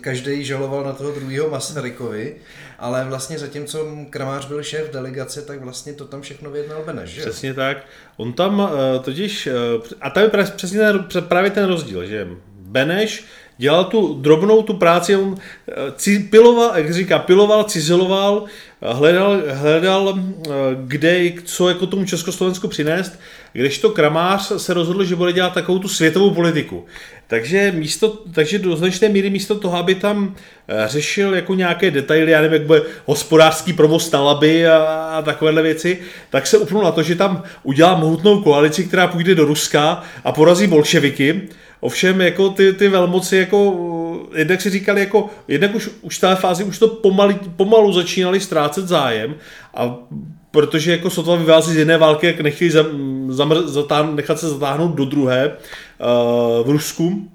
každý 0.01 0.43
žaloval 0.43 0.83
na 0.83 0.93
toho 0.93 1.11
druhého 1.11 1.49
Masarykovi, 1.49 2.35
ale 2.79 3.05
vlastně 3.05 3.39
zatímco 3.39 3.87
Kramář 4.09 4.45
byl 4.45 4.63
šéf 4.63 4.91
delegace, 4.91 5.41
tak 5.41 5.61
vlastně 5.61 5.93
to 5.93 6.05
tam 6.05 6.21
všechno 6.21 6.51
vyjednal 6.51 6.83
Beneš, 6.85 7.09
že? 7.09 7.21
Přesně 7.21 7.53
tak. 7.53 7.77
On 8.17 8.33
tam 8.33 8.59
uh, 8.59 8.69
totiž, 9.03 9.47
uh, 9.47 9.83
a 10.01 10.09
tam 10.09 10.23
je 10.23 10.29
přesně 10.55 10.79
ten, 10.79 11.23
právě 11.23 11.51
ten 11.51 11.65
rozdíl, 11.65 12.05
že 12.05 12.27
Beneš 12.59 13.25
dělal 13.57 13.83
tu 13.83 14.13
drobnou 14.21 14.61
tu 14.61 14.73
práci, 14.73 15.15
on 15.15 15.27
uh, 15.27 15.37
piloval, 16.29 16.71
jak 16.75 16.93
říká, 16.93 17.19
piloval, 17.19 17.63
cizeloval, 17.63 18.45
hledal, 18.81 19.41
hledal 19.49 20.19
kde, 20.75 21.31
co 21.43 21.69
jako 21.69 21.87
tomu 21.87 22.05
Československu 22.05 22.67
přinést, 22.67 23.19
kdežto 23.53 23.89
Kramář 23.89 24.51
se 24.57 24.73
rozhodl, 24.73 25.03
že 25.03 25.15
bude 25.15 25.33
dělat 25.33 25.53
takovou 25.53 25.79
tu 25.79 25.87
světovou 25.87 26.31
politiku. 26.31 26.85
Takže, 27.27 27.71
místo, 27.71 28.17
takže 28.33 28.59
do 28.59 28.75
značné 28.75 29.09
míry 29.09 29.29
místo 29.29 29.59
toho, 29.59 29.77
aby 29.77 29.95
tam 29.95 30.35
eh, 30.67 30.87
řešil 30.87 31.35
jako 31.35 31.53
nějaké 31.53 31.91
detaily, 31.91 32.31
já 32.31 32.41
nevím, 32.41 32.53
jak 32.53 32.67
bude 32.67 32.81
hospodářský 33.05 33.73
provoz 33.73 34.09
talaby 34.09 34.67
a, 34.67 34.77
a 35.17 35.21
takovéhle 35.21 35.61
věci, 35.61 35.99
tak 36.29 36.47
se 36.47 36.57
upnul 36.57 36.83
na 36.83 36.91
to, 36.91 37.03
že 37.03 37.15
tam 37.15 37.43
udělá 37.63 37.95
mohutnou 37.95 38.41
koalici, 38.41 38.83
která 38.83 39.07
půjde 39.07 39.35
do 39.35 39.45
Ruska 39.45 40.03
a 40.23 40.31
porazí 40.31 40.67
bolševiky. 40.67 41.41
Ovšem 41.83 42.21
jako 42.21 42.49
ty, 42.49 42.73
ty 42.73 42.87
velmoci 42.87 43.37
jako 43.37 43.79
jednak 44.35 44.61
si 44.61 44.69
říkali 44.69 44.99
jako, 44.99 45.29
jednak 45.47 45.75
už, 45.75 45.89
už 46.01 46.17
v 46.17 46.21
té 46.21 46.35
fázi 46.35 46.63
už 46.63 46.79
to 46.79 46.87
pomali, 46.87 47.35
pomalu 47.55 47.93
začínali 47.93 48.39
ztrácet 48.39 48.87
zájem 48.87 49.35
a 49.73 49.95
protože 50.51 50.91
jako 50.91 51.09
sotva 51.09 51.35
vyvází 51.35 51.73
z 51.73 51.77
jedné 51.77 51.97
války, 51.97 52.27
jak 52.27 52.41
nechtějí 52.41 52.71
zam, 52.71 52.87
zamr, 53.27 53.67
zatán, 53.67 54.15
nechat 54.15 54.39
se 54.39 54.49
zatáhnout 54.49 54.95
do 54.95 55.05
druhé 55.05 55.47
uh, 55.47 56.67
v 56.67 56.69
Rusku. 56.69 57.29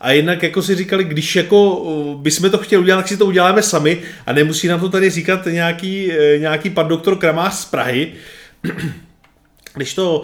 A 0.00 0.12
jinak 0.12 0.42
jako 0.42 0.62
si 0.62 0.74
říkali, 0.74 1.04
když 1.04 1.36
jako 1.36 1.76
uh, 1.76 2.20
bychom 2.20 2.50
to 2.50 2.58
chtěli 2.58 2.82
udělat, 2.82 2.98
tak 2.98 3.08
si 3.08 3.16
to 3.16 3.26
uděláme 3.26 3.62
sami 3.62 4.02
a 4.26 4.32
nemusí 4.32 4.68
nám 4.68 4.80
to 4.80 4.88
tady 4.88 5.10
říkat 5.10 5.46
nějaký, 5.46 6.08
uh, 6.08 6.40
nějaký 6.40 6.70
pan 6.70 6.88
doktor 6.88 7.16
Kramář 7.16 7.54
z 7.54 7.64
Prahy. 7.64 8.12
když 9.74 9.94
to 9.94 10.22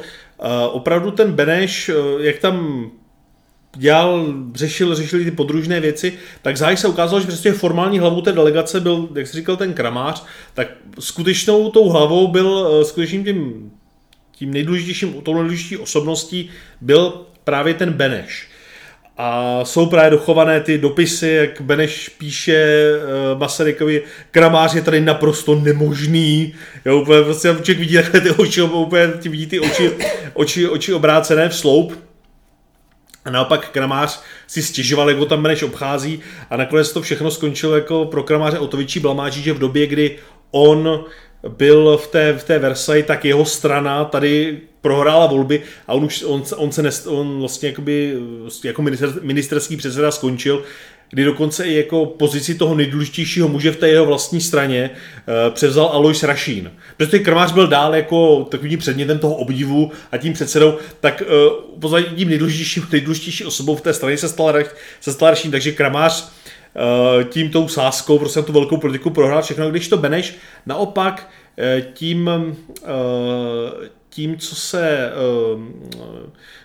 opravdu 0.72 1.10
ten 1.10 1.32
Beneš, 1.32 1.88
uh, 1.88 2.20
jak 2.20 2.38
tam 2.38 2.90
dělal, 3.76 4.34
řešil, 4.54 4.94
řešil 4.94 5.24
ty 5.24 5.30
podružné 5.30 5.80
věci, 5.80 6.12
tak 6.42 6.56
záhy 6.56 6.76
se 6.76 6.88
ukázalo, 6.88 7.20
že 7.20 7.26
prostě 7.26 7.52
formální 7.52 7.98
hlavou 7.98 8.20
té 8.20 8.32
delegace 8.32 8.80
byl, 8.80 9.08
jak 9.14 9.26
jsi 9.26 9.36
říkal, 9.36 9.56
ten 9.56 9.72
kramář, 9.72 10.24
tak 10.54 10.68
skutečnou 10.98 11.70
tou 11.70 11.88
hlavou 11.88 12.28
byl 12.28 12.78
eh, 12.80 12.84
skutečným 12.84 13.24
tím, 13.24 13.70
tím 14.32 14.52
nejdůležitějším, 14.52 15.12
tou 15.12 15.34
nejdůležitější 15.34 15.76
osobností 15.76 16.50
byl 16.80 17.26
právě 17.44 17.74
ten 17.74 17.92
Beneš. 17.92 18.48
A 19.16 19.60
jsou 19.64 19.86
právě 19.86 20.10
dochované 20.10 20.60
ty 20.60 20.78
dopisy, 20.78 21.28
jak 21.28 21.60
Beneš 21.60 22.08
píše 22.08 22.90
uh, 23.32 23.40
Masarykovi, 23.40 24.02
kramář 24.30 24.74
je 24.74 24.82
tady 24.82 25.00
naprosto 25.00 25.54
nemožný. 25.54 26.54
Jo, 26.84 27.00
úplně 27.00 27.22
prostě 27.22 27.48
člověk 27.48 27.78
vidí 27.78 27.94
takhle 27.94 28.20
ty 28.20 28.30
oči, 28.30 28.62
úplně 28.62 29.06
vidí 29.06 29.46
ty 29.46 29.60
oči, 29.60 29.92
oči, 30.32 30.68
oči 30.68 30.94
obrácené 30.94 31.48
v 31.48 31.56
sloup. 31.56 32.04
A 33.24 33.30
naopak 33.30 33.68
Kramář 33.68 34.20
si 34.46 34.62
stěžoval, 34.62 35.08
jak 35.08 35.18
ho 35.18 35.26
tam 35.26 35.42
Beneš 35.42 35.62
obchází 35.62 36.20
a 36.50 36.56
nakonec 36.56 36.92
to 36.92 37.02
všechno 37.02 37.30
skončilo 37.30 37.74
jako 37.74 38.04
pro 38.04 38.22
Kramáře 38.22 38.58
o 38.58 38.66
to 38.66 38.76
větší 38.76 39.00
blamáží, 39.00 39.42
že 39.42 39.52
v 39.52 39.58
době, 39.58 39.86
kdy 39.86 40.18
on 40.50 41.04
byl 41.48 41.96
v 41.96 42.06
té, 42.06 42.32
v 42.32 42.44
té 42.44 42.58
Versailles, 42.58 43.06
tak 43.06 43.24
jeho 43.24 43.44
strana 43.44 44.04
tady 44.04 44.58
prohrála 44.80 45.26
volby 45.26 45.62
a 45.86 45.92
on 45.92 46.04
už 46.04 46.22
on, 46.22 46.42
on 46.56 46.72
se 46.72 46.82
nest, 46.82 47.06
on 47.06 47.40
vlastně 47.40 47.68
jakoby, 47.68 48.16
jako 48.64 48.82
minister, 48.82 49.12
ministerský 49.22 49.76
předseda 49.76 50.10
skončil 50.10 50.64
kdy 51.10 51.24
dokonce 51.24 51.64
i 51.64 51.74
jako 51.74 52.06
pozici 52.06 52.54
toho 52.54 52.74
nejdůležitějšího 52.74 53.48
muže 53.48 53.72
v 53.72 53.76
té 53.76 53.88
jeho 53.88 54.06
vlastní 54.06 54.40
straně 54.40 54.90
uh, 54.90 55.54
převzal 55.54 55.86
Alois 55.86 56.22
Rašín. 56.22 56.72
Protože 56.96 57.18
Krmář 57.18 57.52
byl 57.52 57.66
dál 57.66 57.94
jako 57.94 58.44
takovým 58.44 58.78
předmětem 58.78 59.18
toho 59.18 59.34
obdivu 59.34 59.92
a 60.12 60.16
tím 60.16 60.32
předsedou, 60.32 60.78
tak 61.00 61.22
uh, 61.22 61.80
pozadí 61.80 62.06
tím 62.16 62.28
nejdůležitějším, 62.28 62.86
nejdůležitější 62.92 63.44
osobou 63.44 63.76
v 63.76 63.80
té 63.80 63.94
straně 63.94 64.16
se 64.16 64.28
stal, 64.28 64.54
se 65.00 65.12
stal 65.12 65.30
Rašín, 65.30 65.50
takže 65.50 65.72
Kramář 65.72 66.32
tím 67.28 67.50
tou 67.50 67.68
sáskou 67.68 68.18
prostě 68.18 68.42
tu 68.42 68.52
velkou 68.52 68.76
politiku 68.76 69.10
prohrál 69.10 69.42
všechno, 69.42 69.70
když 69.70 69.88
to 69.88 69.96
Beneš 69.96 70.36
naopak 70.66 71.30
uh, 71.58 71.92
tím, 71.92 72.30
uh, 72.82 72.88
tím, 74.08 74.38
co 74.38 74.56
se, 74.56 75.12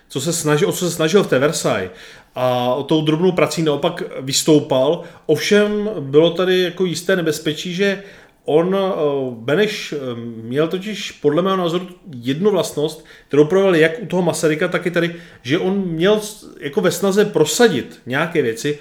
co 0.09 0.21
se 0.21 0.33
snažil, 0.33 0.69
o 0.69 0.71
co 0.71 0.85
se 0.85 0.91
snažil 0.91 1.23
v 1.23 1.27
té 1.27 1.39
Versailles, 1.39 1.91
a 2.35 2.73
o 2.73 2.83
tou 2.83 3.01
drobnou 3.01 3.31
prací 3.31 3.63
naopak 3.63 4.03
vystoupal. 4.21 5.03
Ovšem 5.25 5.89
bylo 5.99 6.29
tady 6.29 6.59
jako 6.59 6.85
jisté 6.85 7.15
nebezpečí, 7.15 7.73
že 7.73 8.03
on, 8.45 8.75
eh, 8.75 8.91
Beneš, 9.31 9.93
eh, 9.93 10.15
měl 10.43 10.67
totiž 10.67 11.11
podle 11.11 11.41
mého 11.41 11.57
názoru 11.57 11.87
jednu 12.15 12.51
vlastnost, 12.51 13.05
kterou 13.27 13.45
projevil 13.45 13.75
jak 13.75 13.91
u 14.01 14.05
toho 14.05 14.21
Masaryka, 14.21 14.67
tak 14.67 14.85
i 14.85 14.91
tady, 14.91 15.15
že 15.41 15.59
on 15.59 15.77
měl 15.77 16.21
jako 16.59 16.81
ve 16.81 16.91
snaze 16.91 17.25
prosadit 17.25 18.01
nějaké 18.05 18.41
věci, 18.41 18.79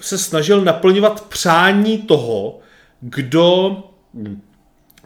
se 0.00 0.18
snažil 0.18 0.64
naplňovat 0.64 1.28
přání 1.28 1.98
toho, 1.98 2.58
kdo 3.00 3.76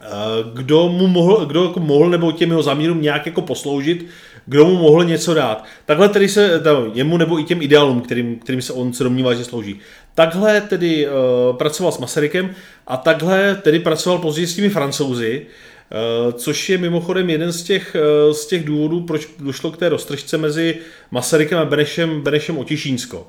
eh, 0.01 0.07
kdo 0.53 0.89
mu 0.89 1.07
mohl, 1.07 1.45
kdo 1.45 1.63
jako 1.63 1.79
mohl 1.79 2.09
nebo 2.09 2.31
těm 2.31 2.49
jeho 2.49 2.63
zamírům 2.63 3.01
nějak 3.01 3.25
jako 3.25 3.41
posloužit, 3.41 4.05
kdo 4.45 4.65
mu 4.65 4.77
mohl 4.77 5.03
něco 5.03 5.33
dát. 5.33 5.63
Takhle 5.85 6.09
tedy 6.09 6.29
se, 6.29 6.59
tam, 6.59 6.91
jemu 6.93 7.17
nebo 7.17 7.39
i 7.39 7.43
těm 7.43 7.61
ideálům, 7.61 8.01
kterým, 8.01 8.39
kterým 8.39 8.61
se 8.61 8.73
on 8.73 8.93
se 8.93 9.03
domnívá, 9.03 9.33
že 9.33 9.43
slouží. 9.43 9.79
Takhle 10.15 10.61
tedy 10.61 11.07
uh, 11.07 11.57
pracoval 11.57 11.91
s 11.91 11.97
Masarykem 11.97 12.55
a 12.87 12.97
takhle 12.97 13.55
tedy 13.55 13.79
pracoval 13.79 14.19
později 14.19 14.47
s 14.47 14.55
těmi 14.55 14.69
francouzi, 14.69 15.45
uh, 15.45 16.31
což 16.33 16.69
je 16.69 16.77
mimochodem 16.77 17.29
jeden 17.29 17.51
z 17.51 17.63
těch, 17.63 17.95
uh, 18.27 18.33
z 18.33 18.45
těch 18.45 18.63
důvodů, 18.63 19.01
proč 19.01 19.27
došlo 19.39 19.71
k 19.71 19.77
té 19.77 19.89
roztržce 19.89 20.37
mezi 20.37 20.77
Masarykem 21.11 21.59
a 21.59 21.65
Benešem, 21.65 22.21
Benešem 22.21 22.57
Otišínsko. 22.57 23.27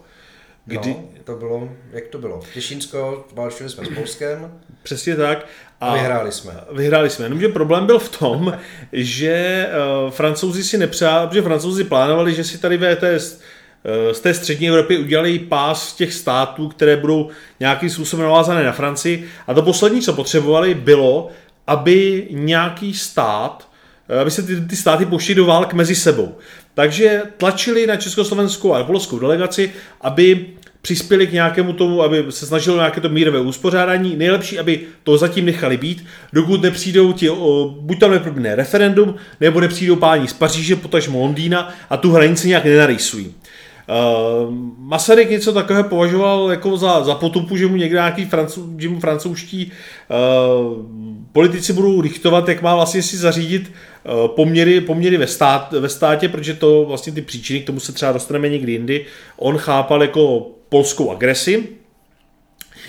Kdy... 0.66 0.90
No, 0.90 1.04
to 1.24 1.36
bylo, 1.36 1.68
jak 1.92 2.06
to 2.06 2.18
bylo? 2.18 2.40
Těšínsko, 2.54 3.26
válčili 3.32 3.70
jsme 3.70 3.84
s 3.84 3.88
Polskem. 3.88 4.60
Přesně 4.82 5.16
tak. 5.16 5.46
A 5.80 5.94
vyhráli 5.94 6.32
jsme. 6.32 6.60
Vyhráli 6.72 7.10
jsme. 7.10 7.24
Jenomže 7.24 7.48
problém 7.48 7.86
byl 7.86 7.98
v 7.98 8.18
tom, 8.18 8.58
že 8.92 9.68
uh, 10.04 10.10
francouzi 10.10 10.64
si 10.64 10.78
nepřáli, 10.78 11.28
protože 11.28 11.42
francouzi 11.42 11.84
plánovali, 11.84 12.34
že 12.34 12.44
si 12.44 12.58
tady 12.58 12.78
VTS 12.78 13.40
z 14.12 14.20
té 14.20 14.34
střední 14.34 14.68
Evropy 14.68 14.98
udělali 14.98 15.38
pás 15.38 15.94
těch 15.94 16.14
států, 16.14 16.68
které 16.68 16.96
budou 16.96 17.30
nějakým 17.60 17.90
způsobem 17.90 18.24
navázané 18.26 18.64
na 18.64 18.72
Francii. 18.72 19.28
A 19.46 19.54
to 19.54 19.62
poslední, 19.62 20.02
co 20.02 20.12
potřebovali, 20.12 20.74
bylo, 20.74 21.28
aby 21.66 22.28
nějaký 22.30 22.94
stát, 22.94 23.68
eh, 23.68 23.73
aby 24.20 24.30
se 24.30 24.42
ty, 24.42 24.60
ty 24.60 24.76
státy 24.76 25.06
pošly 25.06 25.34
do 25.34 25.46
válk 25.46 25.72
mezi 25.72 25.94
sebou. 25.94 26.34
Takže 26.74 27.22
tlačili 27.36 27.86
na 27.86 27.96
československou 27.96 28.74
a 28.74 28.84
polskou 28.84 29.18
delegaci, 29.18 29.72
aby 30.00 30.46
přispěli 30.84 31.26
k 31.26 31.32
nějakému 31.32 31.72
tomu, 31.72 32.02
aby 32.02 32.24
se 32.30 32.46
snažilo 32.46 32.76
nějaké 32.76 33.00
to 33.00 33.08
mírové 33.08 33.40
uspořádání. 33.40 34.16
Nejlepší, 34.16 34.58
aby 34.58 34.80
to 35.02 35.18
zatím 35.18 35.46
nechali 35.46 35.76
být, 35.76 36.04
dokud 36.32 36.62
nepřijdou 36.62 37.12
ti, 37.12 37.30
o, 37.30 37.74
buď 37.80 38.00
tam 38.00 38.10
neproběhne 38.10 38.54
referendum, 38.54 39.14
nebo 39.40 39.60
nepřijdou 39.60 39.96
páni 39.96 40.28
z 40.28 40.32
Paříže, 40.32 40.76
potažmo 40.76 41.20
Londýna 41.20 41.74
a 41.90 41.96
tu 41.96 42.12
hranici 42.12 42.48
nějak 42.48 42.64
nenarýsují. 42.64 43.34
Uh, 43.88 44.54
Masaryk 44.78 45.30
něco 45.30 45.52
takového 45.52 45.88
považoval 45.88 46.50
jako 46.50 46.76
za, 46.76 47.04
za 47.04 47.14
potupu, 47.14 47.56
že 47.56 47.66
mu 47.66 47.76
někde 47.76 47.94
nějaký 47.94 48.24
francou, 48.24 48.66
že 48.78 48.88
mu 48.88 49.00
francouzští 49.00 49.72
uh, 49.72 50.86
politici 51.32 51.72
budou 51.72 52.02
diktovat, 52.02 52.48
jak 52.48 52.62
má 52.62 52.74
vlastně 52.74 53.02
si 53.02 53.16
zařídit 53.16 53.72
uh, 53.72 54.28
poměry, 54.28 54.80
poměry 54.80 55.16
ve, 55.16 55.26
stát, 55.26 55.72
ve 55.72 55.88
státě, 55.88 56.28
protože 56.28 56.54
to 56.54 56.84
vlastně 56.84 57.12
ty 57.12 57.22
příčiny, 57.22 57.60
k 57.60 57.66
tomu 57.66 57.80
se 57.80 57.92
třeba 57.92 58.12
dostaneme 58.12 58.48
někdy 58.48 58.72
jindy, 58.72 59.06
on 59.36 59.58
chápal 59.58 60.02
jako 60.02 60.46
polskou 60.68 61.10
agresi, 61.10 61.68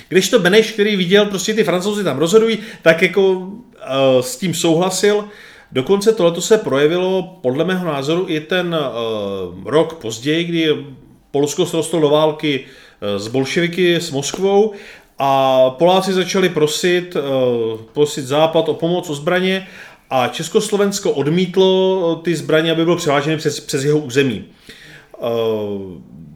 když 0.10 0.30
to 0.30 0.40
Beneš, 0.40 0.72
který 0.72 0.96
viděl, 0.96 1.26
prostě 1.26 1.54
ty 1.54 1.64
francouzi 1.64 2.04
tam 2.04 2.18
rozhodují, 2.18 2.58
tak 2.82 3.02
jako 3.02 3.32
uh, 3.32 3.52
s 4.22 4.38
tím 4.38 4.54
souhlasil, 4.54 5.26
Dokonce 5.76 6.14
tohleto 6.14 6.42
se 6.42 6.58
projevilo 6.58 7.38
podle 7.42 7.66
mého 7.66 7.86
názoru 7.86 8.26
i 8.30 8.40
ten 8.40 8.76
uh, 8.76 9.64
rok 9.66 9.94
později, 9.94 10.44
kdy 10.44 10.86
Polsko 11.32 11.66
se 11.66 11.78
dostalo 11.78 12.02
do 12.02 12.10
války 12.10 12.60
uh, 12.60 13.20
s 13.20 13.28
bolševiky, 13.28 13.96
s 13.96 14.12
Moskvou 14.12 14.74
a 15.20 15.70
Poláci 15.70 16.14
začali 16.14 16.50
prosit, 16.50 17.16
uh, 17.16 17.80
prosit 17.94 18.26
Západ 18.26 18.70
o 18.70 18.74
pomoc, 18.74 19.10
o 19.10 19.16
zbraně 19.16 19.68
a 20.10 20.28
Československo 20.28 21.12
odmítlo 21.12 22.16
ty 22.16 22.36
zbraně, 22.36 22.72
aby 22.72 22.84
bylo 22.84 22.96
převáženy 22.96 23.38
přes, 23.38 23.60
přes 23.60 23.84
jeho 23.84 24.00
území. 24.00 24.40
Uh, 24.40 24.76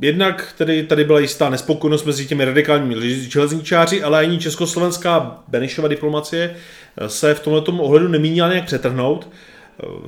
jednak 0.02 0.54
tedy 0.58 0.84
tady 0.84 1.04
byla 1.04 1.20
jistá 1.20 1.50
nespokojenost 1.50 2.06
mezi 2.06 2.26
těmi 2.26 2.46
radikálními 2.46 3.14
železničáři, 3.14 4.04
ale 4.04 4.20
ani 4.20 4.38
československá 4.38 5.44
Benešova 5.48 5.88
diplomacie 5.88 6.56
se 7.08 7.34
v 7.34 7.40
tomto 7.40 7.72
ohledu 7.72 8.08
nemínila 8.08 8.50
nějak 8.50 8.66
přetrhnout. 8.66 9.30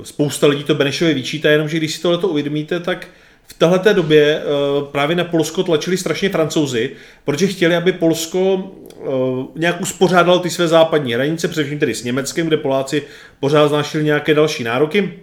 Spousta 0.02 0.46
lidí 0.46 0.64
to 0.64 0.74
Benešovi 0.74 1.14
vyčítá, 1.14 1.50
jenomže 1.50 1.76
když 1.76 1.94
si 1.94 2.02
tohleto 2.02 2.28
uvědomíte, 2.28 2.80
tak 2.80 3.08
v 3.46 3.54
této 3.54 3.92
době 3.92 4.38
eh, 4.38 4.44
právě 4.92 5.16
na 5.16 5.24
Polsko 5.24 5.62
tlačili 5.62 5.96
strašně 5.96 6.28
francouzi, 6.28 6.90
protože 7.24 7.46
chtěli, 7.46 7.76
aby 7.76 7.92
Polsko 7.92 8.70
eh, 8.90 9.06
nějak 9.56 9.80
uspořádalo 9.80 10.38
ty 10.38 10.50
své 10.50 10.68
západní 10.68 11.14
hranice, 11.14 11.48
především 11.48 11.78
tedy 11.78 11.94
s 11.94 12.04
Německem, 12.04 12.46
kde 12.46 12.56
Poláci 12.56 13.02
pořád 13.40 13.68
znášeli 13.68 14.04
nějaké 14.04 14.34
další 14.34 14.64
nároky. 14.64 15.18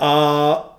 A 0.00 0.75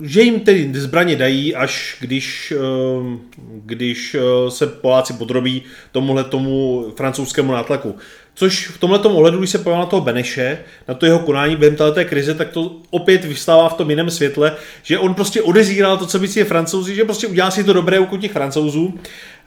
že 0.00 0.22
jim 0.22 0.40
tedy 0.40 0.70
zbraně 0.74 1.16
dají, 1.16 1.54
až 1.54 1.96
když, 2.00 2.52
eh, 2.56 3.18
když 3.64 4.16
se 4.48 4.66
Poláci 4.66 5.12
podrobí 5.12 5.62
tomuhle 5.92 6.24
tomu 6.24 6.86
francouzskému 6.96 7.52
nátlaku. 7.52 7.96
Což 8.34 8.68
v 8.68 8.78
tomhle 8.78 8.98
ohledu, 8.98 9.38
když 9.38 9.50
se 9.50 9.58
pojďme 9.58 9.78
na 9.78 9.86
toho 9.86 10.00
Beneše, 10.00 10.58
na 10.88 10.94
to 10.94 11.06
jeho 11.06 11.18
konání 11.18 11.56
během 11.56 11.76
této 11.76 12.04
krize, 12.04 12.34
tak 12.34 12.48
to 12.48 12.76
opět 12.90 13.24
vystává 13.24 13.68
v 13.68 13.74
tom 13.74 13.90
jiném 13.90 14.10
světle, 14.10 14.56
že 14.82 14.98
on 14.98 15.14
prostě 15.14 15.42
odezíral 15.42 15.98
to, 15.98 16.06
co 16.06 16.18
by 16.18 16.28
si 16.28 16.38
je 16.38 16.44
francouzi, 16.44 16.94
že 16.94 17.04
prostě 17.04 17.26
udělá 17.26 17.50
si 17.50 17.64
to 17.64 17.72
dobré 17.72 17.98
u 17.98 18.16
těch 18.16 18.32
francouzů. 18.32 18.94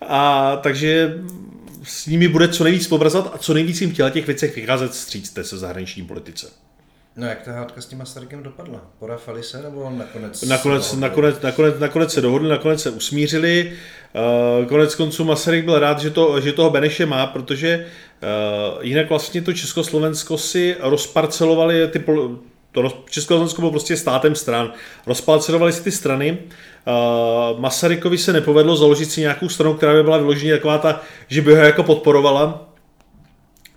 A 0.02 0.56
takže 0.64 1.14
s 1.84 2.08
nimi 2.08 2.28
bude 2.28 2.48
co 2.48 2.64
nejvíc 2.64 2.84
spolupracovat 2.84 3.32
a 3.34 3.38
co 3.38 3.54
nejvíc 3.54 3.82
jim 3.82 3.92
chtěla 3.92 4.10
těch 4.10 4.28
věcech 4.28 4.56
vycházet 4.56 4.94
stříc 4.94 5.30
té 5.30 5.44
se 5.44 5.58
zahraniční 5.58 6.04
politice. 6.04 6.48
No 7.20 7.28
jak 7.28 7.42
ta 7.42 7.52
hádka 7.52 7.82
s 7.82 7.86
tím 7.86 7.98
Masarykem 7.98 8.44
dopadla? 8.44 8.82
Porafali 9.00 9.44
se 9.44 9.62
nebo 9.64 9.90
nakonec? 9.90 10.42
Nakonec, 10.42 10.94
nakonec, 10.94 11.42
nakonec, 11.42 11.80
nakonec 11.80 12.14
se 12.14 12.22
dohodli, 12.22 12.50
nakonec 12.50 12.82
se 12.82 12.90
usmířili. 12.90 13.72
Uh, 14.62 14.68
konec 14.68 14.96
konců 14.96 15.24
Masaryk 15.24 15.66
byl 15.66 15.80
rád, 15.80 16.00
že, 16.00 16.10
to, 16.10 16.42
že 16.42 16.54
toho 16.54 16.70
Beneše 16.70 17.06
má, 17.06 17.28
protože 17.28 17.86
uh, 18.76 18.84
jinak 18.86 19.10
vlastně 19.10 19.42
to 19.42 19.54
Československo 19.54 20.38
si 20.38 20.76
rozparcelovali 20.80 21.88
ty 21.88 22.04
to 22.72 23.04
Československo 23.10 23.62
bylo 23.62 23.72
prostě 23.72 23.98
státem 23.98 24.36
stran. 24.36 24.74
Rozparcelovali 25.08 25.74
si 25.74 25.84
ty 25.84 25.92
strany. 25.92 26.38
Uh, 26.38 27.60
Masarykovi 27.60 28.18
se 28.18 28.34
nepovedlo 28.34 28.76
založit 28.76 29.12
si 29.12 29.22
nějakou 29.22 29.50
stranu, 29.50 29.74
která 29.74 29.94
by 29.94 30.04
byla 30.04 30.18
vyloženě 30.18 30.54
taková 30.54 30.78
ta, 30.78 31.02
že 31.28 31.42
by 31.42 31.56
ho 31.56 31.62
jako 31.62 31.84
podporovala. 31.84 32.66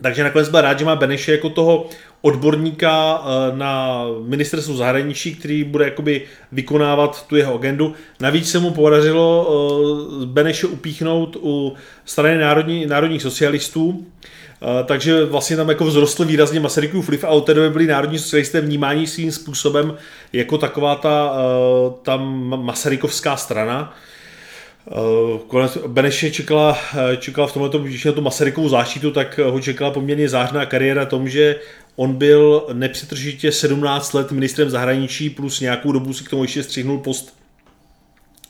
Takže 0.03 0.25
nakonec 0.25 0.49
byl 0.49 0.61
rád, 0.61 0.79
že 0.79 0.85
má 0.85 0.97
Beneše 0.97 1.33
jako 1.33 1.51
toho 1.51 1.87
odborníka 2.23 3.23
eh, 3.25 3.57
na 3.57 4.05
ministerstvu 4.27 4.77
zahraničí, 4.77 5.35
který 5.35 5.65
bude 5.65 5.85
jakoby 5.85 6.23
vykonávat 6.53 7.27
tu 7.27 7.37
jeho 7.37 7.55
agendu. 7.55 7.95
Navíc 8.21 8.51
se 8.51 8.59
mu 8.59 8.71
podařilo 8.71 9.49
eh, 10.23 10.27
Beneše 10.27 10.67
upíchnout 10.67 11.37
u 11.41 11.75
strany 12.05 12.39
národní, 12.39 12.87
národních 12.87 13.23
socialistů, 13.23 14.07
eh, 14.63 14.85
takže 14.85 15.25
vlastně 15.25 15.57
tam 15.57 15.69
jako 15.69 15.85
vzrostl 15.85 16.25
výrazně 16.25 16.61
Masarykův 16.61 17.09
vliv 17.09 17.25
a 17.25 17.29
od 17.29 17.41
té 17.41 17.55
doby 17.55 17.71
byli 17.71 17.87
národní 17.87 18.19
socialisté 18.19 18.61
vnímání 18.61 19.07
svým 19.07 19.33
způsobem 19.33 19.95
jako 20.33 20.59
taková 20.59 20.95
ta, 20.95 21.37
ta 22.03 22.17
masarykovská 22.17 23.37
strana. 23.37 23.95
Konec 25.47 25.79
Beneše 25.87 26.31
čekala, 26.31 26.79
čekala 27.19 27.47
v 27.47 27.53
tomhle, 27.53 27.81
když 27.81 28.05
na 28.05 28.13
tu 28.13 28.21
Masarykovou 28.21 28.69
záštitu, 28.69 29.11
tak 29.11 29.39
ho 29.39 29.61
čekala 29.61 29.91
poměrně 29.91 30.29
zářná 30.29 30.67
kariéra 30.67 31.07
tom, 31.07 31.29
že 31.29 31.57
On 31.97 32.15
byl 32.15 32.67
nepřetržitě 32.73 33.53
17 33.53 34.13
let 34.13 34.33
ministrem 34.33 34.71
zahraničí 34.71 35.31
plus 35.31 35.61
nějakou 35.61 35.93
dobu 35.93 36.13
si 36.13 36.25
k 36.25 36.31
tomu 36.31 36.45
ještě 36.45 36.63
střihnul 36.63 36.99
post 36.99 37.37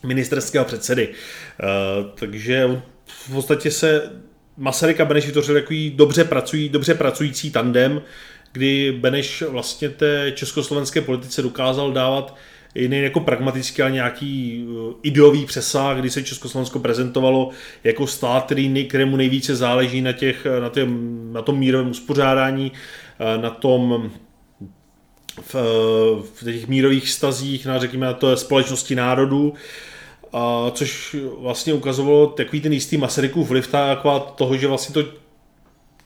ministerského 0.02 0.64
předsedy. 0.64 1.08
Takže 2.14 2.80
v 3.06 3.32
podstatě 3.32 3.70
se 3.70 4.10
Masaryk 4.56 5.00
a 5.00 5.04
Beneš 5.04 5.26
vytvořil 5.26 5.54
takový 5.54 5.90
dobře, 5.90 6.24
pracují, 6.24 6.68
dobře 6.68 6.94
pracující 6.94 7.50
tandem, 7.50 8.02
kdy 8.52 8.92
Beneš 8.92 9.42
vlastně 9.42 9.88
té 9.88 10.32
československé 10.34 11.00
politice 11.00 11.42
dokázal 11.42 11.92
dávat 11.92 12.36
nejen 12.74 13.04
jako 13.04 13.20
pragmatický, 13.20 13.82
ale 13.82 13.90
nějaký 13.90 14.64
eh, 14.68 14.94
ideový 15.02 15.46
přesah, 15.46 15.98
kdy 15.98 16.10
se 16.10 16.22
Československo 16.22 16.78
prezentovalo 16.78 17.50
jako 17.84 18.06
stát, 18.06 18.44
který, 18.44 18.84
kterému 18.88 19.16
nejvíce 19.16 19.56
záleží 19.56 20.00
na, 20.00 20.12
těch, 20.12 20.46
na, 20.60 20.68
těm, 20.68 21.32
na 21.32 21.42
tom 21.42 21.58
mírovém 21.58 21.90
uspořádání, 21.90 22.72
eh, 23.18 23.42
na 23.42 23.50
tom 23.50 24.10
v, 25.40 25.54
v 26.34 26.44
těch 26.44 26.68
mírových 26.68 27.08
stazích, 27.08 27.66
na 27.66 27.78
řekněme 27.78 28.06
na 28.06 28.12
to 28.12 28.36
společnosti 28.36 28.94
národů, 28.94 29.54
a 30.32 30.70
což 30.74 31.16
vlastně 31.38 31.74
ukazovalo 31.74 32.26
takový 32.26 32.60
ten 32.60 32.72
jistý 32.72 32.96
Masarykův 32.96 33.48
vliv 33.48 33.66
taková 33.66 34.20
toho, 34.20 34.56
že 34.56 34.66
vlastně 34.66 34.94
to 34.94 35.21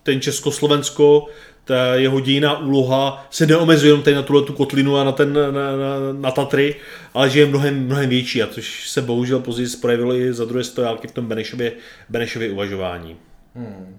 ten 0.06 0.20
Československo 0.20 1.28
ta 1.64 1.94
jeho 1.94 2.20
dějiná 2.20 2.58
úloha 2.58 3.26
se 3.30 3.46
neomezuje 3.46 3.90
jenom 3.90 4.02
tady 4.02 4.16
na 4.16 4.22
tuhle 4.22 4.42
tu 4.42 4.52
kotlinu 4.52 4.96
a 4.96 5.04
na, 5.04 5.12
ten, 5.12 5.32
na, 5.32 5.50
na, 5.50 6.12
na 6.12 6.30
Tatry, 6.30 6.76
ale 7.14 7.30
že 7.30 7.40
je 7.40 7.46
mnohem, 7.46 7.84
mnohem 7.84 8.08
větší, 8.08 8.42
a 8.42 8.46
což 8.46 8.90
se 8.90 9.02
bohužel 9.02 9.40
později 9.40 9.68
projevilo 9.80 10.14
i 10.14 10.32
za 10.32 10.44
druhé 10.44 10.64
stojálky 10.64 11.08
v 11.08 11.12
tom 11.12 11.26
Benešově, 11.26 11.72
Benešově 12.08 12.50
uvažování. 12.50 13.16
Hmm. 13.54 13.98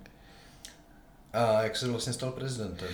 A 1.34 1.63
jak 1.63 1.76
se 1.76 1.88
vlastně 1.88 2.13
stal 2.13 2.32
prezidentem? 2.32 2.88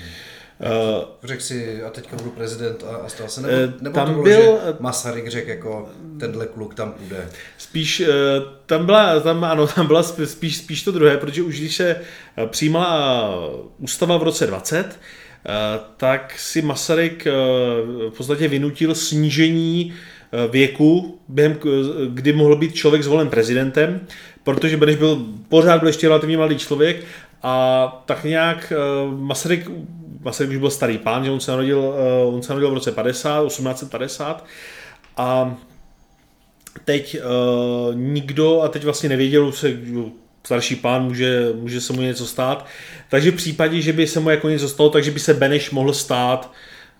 Uh, 0.60 1.04
řekl 1.24 1.42
si, 1.42 1.84
a 1.84 1.90
teďka 1.90 2.16
budu 2.16 2.30
prezident 2.30 2.84
a, 2.84 2.96
a 2.96 3.10
stal 3.10 3.28
se, 3.28 3.42
nebo, 3.42 3.54
uh, 3.54 3.82
nebo 3.82 3.96
tam 3.96 4.08
to 4.08 4.14
bylo, 4.14 4.24
byl, 4.24 4.60
že 4.66 4.74
Masaryk 4.80 5.28
řekl 5.28 5.50
jako, 5.50 5.90
tenhle 6.20 6.46
kluk 6.46 6.76
tam 6.76 6.92
půjde? 6.92 7.30
Spíš, 7.58 8.00
uh, 8.00 8.08
tam 8.66 8.86
byla, 8.86 9.20
tam, 9.20 9.44
ano, 9.44 9.68
tam 9.68 9.88
byla 9.88 10.04
spíš, 10.04 10.58
spíš 10.58 10.84
to 10.84 10.92
druhé, 10.92 11.18
protože 11.18 11.44
už 11.44 11.60
když 11.60 11.76
se 11.76 11.96
přijímala 12.46 13.30
ústava 13.78 14.18
v 14.18 14.24
roce 14.24 14.48
20, 14.48 15.00
tak 15.98 16.40
si 16.40 16.62
Masaryk 16.62 17.26
v 18.10 18.18
podstatě 18.18 18.48
vynutil 18.48 18.96
snížení 18.96 19.94
věku, 20.52 21.20
během, 21.28 21.58
kdy 22.08 22.34
mohl 22.34 22.56
být 22.56 22.76
člověk 22.76 23.04
zvolen 23.04 23.30
prezidentem, 23.30 24.00
protože 24.44 24.78
Beneš 24.78 24.96
byl 24.96 25.26
pořád 25.50 25.80
byl 25.80 25.88
ještě 25.88 26.08
relativně 26.08 26.38
mladý 26.38 26.58
člověk 26.58 27.04
a 27.44 28.04
tak 28.06 28.24
nějak 28.24 28.74
Masaryk 29.18 29.70
Masaryk 30.24 30.52
už 30.52 30.58
byl 30.58 30.70
starý 30.70 30.98
pán, 30.98 31.26
že 31.26 31.32
on 31.32 31.40
se 31.40 31.52
narodil, 31.52 31.80
uh, 31.80 32.36
on 32.36 32.42
se 32.42 32.54
narodil 32.54 32.72
v 32.72 32.74
roce 32.74 32.92
50, 32.92 33.48
1850 33.48 34.46
a 35.18 35.56
teď 36.86 37.18
uh, 37.18 37.96
nikdo 37.96 38.62
a 38.62 38.68
teď 38.68 38.84
vlastně 38.84 39.10
nevěděl, 39.10 39.52
se 39.52 39.78
starší 40.46 40.76
pán 40.76 41.04
může, 41.04 41.50
může 41.56 41.82
se 41.82 41.94
mu 41.94 42.02
něco 42.02 42.26
stát. 42.26 42.66
Takže 43.10 43.32
v 43.32 43.36
případě, 43.36 43.82
že 43.82 43.94
by 43.94 44.08
se 44.08 44.20
mu 44.20 44.30
jako 44.30 44.50
něco 44.50 44.70
stalo, 44.70 44.90
takže 44.90 45.12
by 45.12 45.20
se 45.20 45.34
Beneš 45.34 45.72
mohl 45.72 45.94
stát 45.94 46.52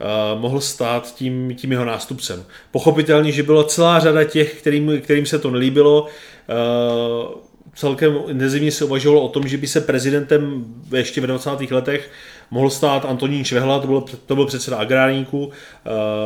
uh, 0.02 0.42
mohl 0.42 0.62
stát 0.62 1.16
tím, 1.16 1.56
tím 1.56 1.72
jeho 1.72 1.86
nástupcem. 1.86 2.46
Pochopitelně, 2.72 3.32
že 3.32 3.44
byla 3.44 3.64
celá 3.64 4.00
řada 4.00 4.24
těch, 4.24 4.60
kterým, 4.60 5.02
kterým 5.02 5.26
se 5.26 5.40
to 5.40 5.52
nelíbilo. 5.52 6.02
Uh, 6.02 7.34
celkem 7.76 8.20
intenzivně 8.28 8.72
se 8.72 8.86
uvažovalo 8.86 9.22
o 9.22 9.30
tom, 9.30 9.48
že 9.48 9.58
by 9.58 9.68
se 9.68 9.82
prezidentem 9.82 10.66
ještě 10.96 11.22
v 11.22 11.28
20. 11.28 11.72
letech 11.72 12.10
mohl 12.54 12.70
stát 12.70 13.06
Antonín 13.06 13.44
Švehla, 13.44 13.80
to 13.80 13.88
byl, 13.88 14.06
to 14.26 14.36
byl 14.36 14.46
předseda 14.46 14.78
agrárníků, 14.78 15.46
uh, 15.46 15.52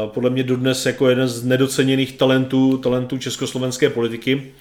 podle 0.06 0.30
mě 0.30 0.44
dodnes 0.44 0.86
jako 0.86 1.10
jeden 1.10 1.28
z 1.28 1.46
nedoceněných 1.46 2.14
talentů, 2.14 2.78
talentů 2.78 3.18
československé 3.18 3.90
politiky, 3.90 4.52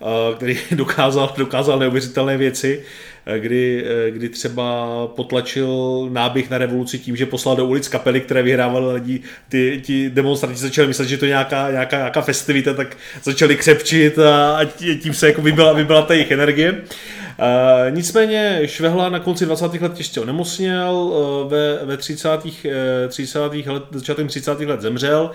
uh, 0.00 0.36
který 0.36 0.58
dokázal, 0.70 1.34
dokázal 1.36 1.78
neuvěřitelné 1.78 2.36
věci. 2.36 2.84
Eh, 3.30 3.38
kdy, 3.38 3.84
eh, 3.86 4.10
kdy 4.10 4.28
třeba 4.28 4.86
potlačil 5.06 6.08
náběh 6.12 6.50
na 6.50 6.58
revoluci 6.58 6.98
tím, 6.98 7.16
že 7.16 7.26
poslal 7.26 7.56
do 7.56 7.66
ulic 7.66 7.88
kapely, 7.88 8.20
které 8.20 8.42
vyhrávaly 8.42 8.94
lidi, 8.94 9.20
ty, 9.48 9.80
ti 9.84 10.10
demonstranti 10.10 10.58
začali 10.58 10.88
myslet, 10.88 11.08
že 11.08 11.16
to 11.16 11.24
je 11.24 11.28
nějaká, 11.28 11.70
nějaká, 11.70 11.96
nějaká 11.96 12.20
festivita, 12.20 12.74
tak 12.74 12.96
začali 13.22 13.56
křepčit 13.56 14.18
a, 14.18 14.60
tím 15.02 15.14
se 15.14 15.26
jako 15.26 15.42
vybila, 15.42 15.72
vybila 15.72 16.02
ta 16.02 16.14
jejich 16.14 16.30
energie. 16.30 16.72
Uh, 16.72 16.78
nicméně 17.90 18.60
Švehla 18.64 19.08
na 19.08 19.18
konci 19.18 19.46
20. 19.46 19.74
let 19.80 19.94
těžce 19.94 20.20
onemocněl, 20.20 20.94
uh, 20.94 21.50
ve, 21.50 21.84
ve 21.84 21.96
30. 21.96 22.28
30. 23.08 23.38
let, 23.66 23.82
začátkem 23.90 24.28
30. 24.28 24.60
let 24.60 24.80
zemřel. 24.80 25.30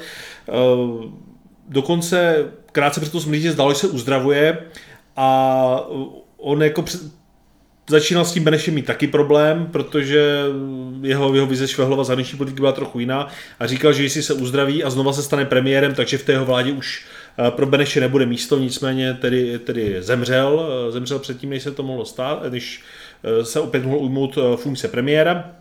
Dokonce 1.69 2.45
krátce 2.71 2.99
před 2.99 3.11
to 3.11 3.19
smrtí 3.19 3.49
zdalo, 3.49 3.73
že 3.73 3.79
se 3.79 3.87
uzdravuje 3.87 4.57
a 5.15 5.79
on 6.37 6.63
jako 6.63 6.85
začínal 7.89 8.25
s 8.25 8.33
tím 8.33 8.43
Benešem 8.43 8.73
mít 8.73 8.85
taky 8.85 9.07
problém, 9.07 9.67
protože 9.71 10.43
jeho, 11.01 11.33
jeho 11.33 11.47
vize 11.47 11.67
Švehlova 11.67 12.03
zahraniční 12.03 12.37
politiky 12.37 12.59
byla 12.61 12.71
trochu 12.71 12.99
jiná 12.99 13.27
a 13.59 13.67
říkal, 13.67 13.93
že 13.93 14.03
jestli 14.03 14.23
se 14.23 14.33
uzdraví 14.33 14.83
a 14.83 14.89
znova 14.89 15.13
se 15.13 15.23
stane 15.23 15.45
premiérem, 15.45 15.95
takže 15.95 16.17
v 16.17 16.25
té 16.25 16.31
jeho 16.31 16.45
vládě 16.45 16.71
už 16.71 17.05
eh, 17.05 17.22
pro 17.49 17.65
Beneše 17.65 17.99
nebude 17.99 18.25
místo, 18.25 18.59
nicméně 18.59 19.13
tedy, 19.13 19.59
tedy 19.59 19.95
zemřel, 19.99 20.69
eh, 20.87 20.91
zemřel 20.91 21.19
předtím, 21.19 21.49
než 21.49 21.63
se 21.63 21.71
to 21.71 21.83
mohlo 21.83 22.05
stát, 22.05 22.43
než 22.49 22.81
eh, 23.23 23.45
se 23.45 23.59
opět 23.59 23.85
mohl 23.85 23.97
ujmout 23.97 24.37
funkce 24.55 24.87
premiéra. 24.87 25.51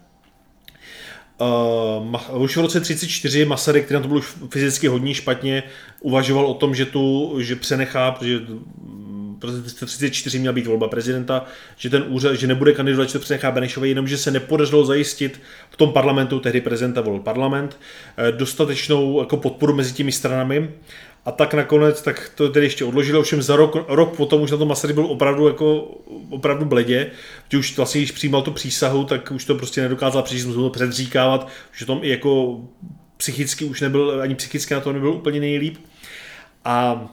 Uh, 1.40 2.42
už 2.42 2.56
v 2.56 2.60
roce 2.60 2.80
34 2.80 3.44
Masaryk, 3.44 3.84
který 3.84 3.94
na 3.94 4.00
to 4.00 4.08
byl 4.08 4.16
už 4.16 4.36
fyzicky 4.50 4.88
hodně 4.88 5.14
špatně, 5.14 5.62
uvažoval 6.00 6.46
o 6.46 6.54
tom, 6.54 6.74
že 6.74 6.86
tu 6.86 7.36
že 7.40 7.56
přenechá, 7.56 8.10
protože 8.10 8.40
protože 9.42 9.86
34 9.86 10.38
měla 10.38 10.52
být 10.52 10.66
volba 10.66 10.88
prezidenta, 10.88 11.44
že 11.76 11.90
ten 11.90 12.04
úřad, 12.08 12.34
že 12.34 12.46
nebude 12.46 12.72
kandidovat, 12.72 13.08
že 13.08 13.12
to 13.12 13.18
přenechá 13.18 13.50
Benešové, 13.50 13.88
jenom 13.88 14.08
že 14.08 14.18
se 14.18 14.30
nepodařilo 14.30 14.84
zajistit 14.84 15.40
v 15.70 15.76
tom 15.76 15.92
parlamentu, 15.92 16.40
tehdy 16.40 16.60
prezidenta 16.60 17.00
volil 17.00 17.20
parlament, 17.20 17.78
eh, 18.16 18.32
dostatečnou 18.32 19.20
jako 19.20 19.36
podporu 19.36 19.74
mezi 19.74 19.94
těmi 19.94 20.12
stranami 20.12 20.70
a 21.24 21.32
tak 21.32 21.54
nakonec, 21.54 22.02
tak 22.02 22.32
to 22.34 22.48
tedy 22.48 22.66
ještě 22.66 22.84
odložilo, 22.84 23.20
ovšem 23.20 23.42
za 23.42 23.56
rok, 23.56 23.76
rok 23.88 24.16
potom 24.16 24.42
už 24.42 24.50
na 24.50 24.56
to 24.56 24.66
Masaryk 24.66 24.94
byl 24.94 25.06
opravdu 25.06 25.46
jako 25.46 25.80
opravdu 26.30 26.64
bledě, 26.64 27.10
že 27.48 27.58
už 27.58 27.76
vlastně, 27.76 28.00
když 28.00 28.12
přijímal 28.12 28.42
tu 28.42 28.52
přísahu, 28.52 29.04
tak 29.04 29.30
už 29.30 29.44
to 29.44 29.54
prostě 29.54 29.80
nedokázal 29.82 30.22
přijít, 30.22 30.46
musel 30.46 30.62
to 30.62 30.70
předříkávat, 30.70 31.48
že 31.72 31.86
tom 31.86 31.98
i 32.02 32.08
jako 32.08 32.60
psychicky 33.16 33.64
už 33.64 33.80
nebyl, 33.80 34.20
ani 34.20 34.34
psychicky 34.34 34.74
na 34.74 34.80
to 34.80 34.92
nebyl 34.92 35.10
úplně 35.12 35.40
nejlíp. 35.40 35.78
A 36.64 37.06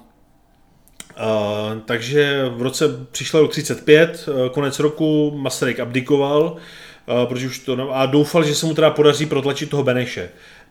Uh, 1.19 1.79
takže 1.85 2.45
v 2.49 2.61
roce 2.61 2.85
přišel 3.11 3.39
rok 3.39 3.51
35, 3.51 4.27
uh, 4.27 4.49
konec 4.49 4.79
roku, 4.79 5.31
Masaryk 5.37 5.79
abdikoval, 5.79 6.43
uh, 6.43 7.25
protože 7.25 7.47
už 7.47 7.59
to, 7.59 7.95
a 7.95 8.05
doufal, 8.05 8.43
že 8.43 8.55
se 8.55 8.65
mu 8.65 8.73
teda 8.73 8.89
podaří 8.89 9.25
protlačit 9.25 9.69
toho 9.69 9.83
Beneše. 9.83 10.29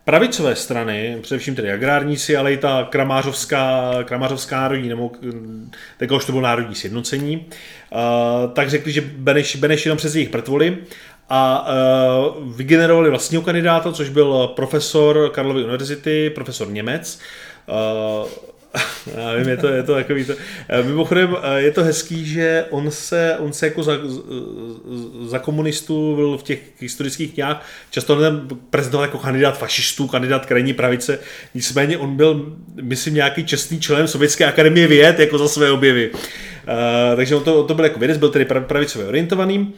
Pravicové 0.09 0.57
strany, 0.57 1.18
především 1.23 1.55
tedy 1.55 1.73
agrárníci, 1.73 2.37
ale 2.37 2.53
i 2.53 2.57
ta 2.57 2.88
kramářovská, 2.90 3.92
kramářovská 4.05 4.61
národní, 4.61 4.88
nebo 4.88 5.11
tak 5.97 6.11
už 6.11 6.25
to 6.25 6.33
bylo 6.33 6.42
národní 6.42 6.75
sjednocení, 6.75 7.37
uh, 7.37 8.53
tak 8.53 8.71
řekli, 8.71 8.92
že 8.92 9.01
Beneš, 9.01 9.57
Beneš 9.57 9.87
jenom 9.87 9.97
přes 9.97 10.14
jejich 10.14 10.33
mrtvoli 10.33 10.79
a 11.29 11.68
uh, 11.68 12.53
vygenerovali 12.57 13.11
vlastního 13.11 13.42
kandidáta, 13.42 13.92
což 13.92 14.09
byl 14.09 14.47
profesor 14.57 15.31
Karlovy 15.31 15.62
univerzity, 15.62 16.31
profesor 16.31 16.68
Němec, 16.68 17.21
já 19.17 19.35
vím, 19.35 19.49
je 19.49 19.57
to, 19.57 19.69
je 19.69 19.83
to 19.83 19.95
takový 19.95 20.25
to. 20.25 20.33
Eh, 20.69 20.83
mimochodem, 20.83 21.37
eh, 21.43 21.61
je 21.61 21.71
to 21.71 21.85
hezký, 21.85 22.27
že 22.27 22.64
on 22.71 22.91
se, 22.91 23.37
on 23.38 23.53
se 23.53 23.67
jako 23.67 23.83
za, 23.83 23.93
za 25.27 25.38
komunistů 25.38 26.17
byl 26.17 26.38
v 26.38 26.43
těch 26.43 26.61
historických 26.81 27.35
knihách 27.35 27.67
často 27.91 28.21
ten 28.21 28.49
prezentoval 28.71 29.07
jako 29.07 29.19
kandidát 29.19 29.59
fašistů, 29.59 30.07
kandidát 30.07 30.47
krajní 30.47 30.73
pravice, 30.73 31.19
nicméně 31.55 31.99
on 31.99 32.17
byl, 32.17 32.57
myslím, 32.83 33.14
nějaký 33.14 33.45
čestný 33.45 33.81
člen 33.81 34.09
Sovětské 34.09 34.45
akademie 34.45 34.87
věd 34.87 35.19
jako 35.19 35.38
za 35.38 35.49
své 35.49 35.71
objevy. 35.71 36.11
Uh, 36.11 37.17
takže 37.17 37.37
on 37.37 37.45
to, 37.45 37.61
on 37.61 37.67
to 37.67 37.75
byl 37.75 37.85
jako 37.85 37.99
vědec, 37.99 38.19
byl 38.19 38.29
tedy 38.29 38.45
pravicově 38.45 39.07
orientovaný. 39.07 39.75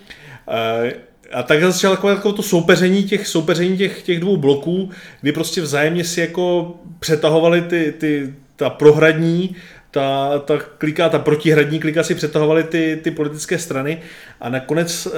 A 1.32 1.42
tak 1.42 1.62
začalo 1.62 1.94
jako, 1.94 2.08
jako 2.08 2.32
to 2.32 2.42
soupeření 2.42 3.04
těch, 3.04 3.26
soupeření 3.26 3.78
těch, 3.78 4.02
těch 4.02 4.20
dvou 4.20 4.36
bloků, 4.36 4.90
kdy 5.20 5.32
prostě 5.32 5.60
vzájemně 5.60 6.04
si 6.04 6.20
jako 6.20 6.74
přetahovali 7.00 7.62
ty, 7.62 7.94
ty, 7.98 8.34
ta 8.60 8.70
prohradní, 8.70 9.56
ta, 9.90 10.38
ta 10.38 10.58
klika, 10.78 11.08
ta 11.08 11.18
protihradní 11.18 11.80
klika 11.80 12.02
si 12.02 12.14
přetahovaly 12.14 12.64
ty, 12.64 13.00
ty 13.02 13.10
politické 13.10 13.58
strany 13.58 13.98
a 14.40 14.48
nakonec 14.48 15.06
uh, 15.06 15.12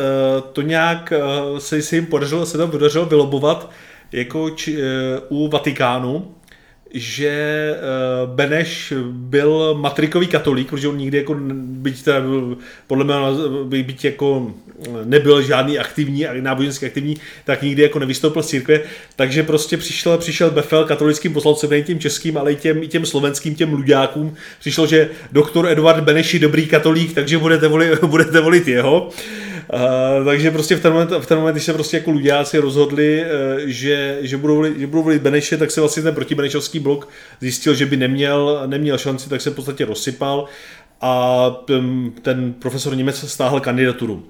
to 0.52 0.62
nějak 0.62 1.12
uh, 1.52 1.58
se, 1.58 1.82
se 1.82 1.96
jim 1.96 2.06
podařilo, 2.06 2.46
se 2.46 2.58
to 2.58 2.68
podařilo 2.68 3.06
vylobovat 3.06 3.70
jako 4.12 4.50
či, 4.50 4.76
uh, 4.76 4.82
u 5.28 5.48
Vatikánu, 5.48 6.34
že 6.94 7.74
uh, 7.74 8.34
Beneš 8.34 8.92
byl 9.10 9.74
matrikový 9.74 10.26
katolík, 10.26 10.70
protože 10.70 10.88
on 10.88 10.96
nikdy 10.96 11.18
jako, 11.18 11.36
byť 11.54 12.02
teda 12.02 12.22
podle 12.86 13.04
mě 13.04 13.82
byť 13.82 14.04
jako 14.04 14.52
nebyl 15.04 15.42
žádný 15.42 15.78
aktivní, 15.78 16.26
náboženský 16.40 16.86
aktivní, 16.86 17.16
tak 17.44 17.62
nikdy 17.62 17.82
jako 17.82 17.98
nevystoupil 17.98 18.42
z 18.42 18.46
církve, 18.46 18.80
takže 19.16 19.42
prostě 19.42 19.76
přišel, 19.76 20.18
přišel 20.18 20.50
Befel 20.50 20.84
katolickým 20.84 21.32
poslancem, 21.32 21.70
nejen 21.70 21.84
těm 21.84 21.98
českým, 21.98 22.38
ale 22.38 22.52
i 22.52 22.56
těm, 22.56 22.82
i 22.82 22.88
těm 22.88 23.06
slovenským, 23.06 23.54
těm 23.54 23.72
ludákům, 23.72 24.34
přišlo, 24.60 24.86
že 24.86 25.10
doktor 25.32 25.68
Eduard 25.68 26.04
Beneš 26.04 26.34
je 26.34 26.40
dobrý 26.40 26.66
katolík, 26.66 27.14
takže 27.14 27.38
budete 27.38 27.68
volit, 27.68 28.04
budete 28.04 28.40
volit 28.40 28.68
jeho. 28.68 29.10
Takže 30.24 30.50
prostě 30.50 30.76
v 30.76 30.80
ten 30.80 30.92
moment, 30.92 31.10
v 31.20 31.26
ten 31.26 31.38
moment 31.38 31.52
když 31.52 31.64
se 31.64 31.72
prostě 31.72 31.96
jako 31.96 32.10
ludáci 32.10 32.58
rozhodli, 32.58 33.24
uh, 33.24 33.60
že, 33.64 34.18
že, 34.20 34.36
budou 34.36 34.54
volit, 34.54 34.78
že 34.78 34.86
budou 34.86 35.02
volit 35.02 35.22
Beneše, 35.22 35.56
tak 35.56 35.70
se 35.70 35.80
vlastně 35.80 36.02
ten 36.02 36.14
protibenešovský 36.14 36.78
blok 36.78 37.08
zjistil, 37.40 37.74
že 37.74 37.86
by 37.86 37.96
neměl, 37.96 38.62
neměl 38.66 38.98
šanci, 38.98 39.28
tak 39.28 39.40
se 39.40 39.50
v 39.50 39.54
podstatě 39.54 39.84
rozsypal 39.84 40.46
a 41.00 41.50
ten, 41.50 42.12
ten 42.22 42.52
profesor 42.52 42.96
Němec 42.96 43.30
stáhl 43.30 43.60
kandidaturu. 43.60 44.24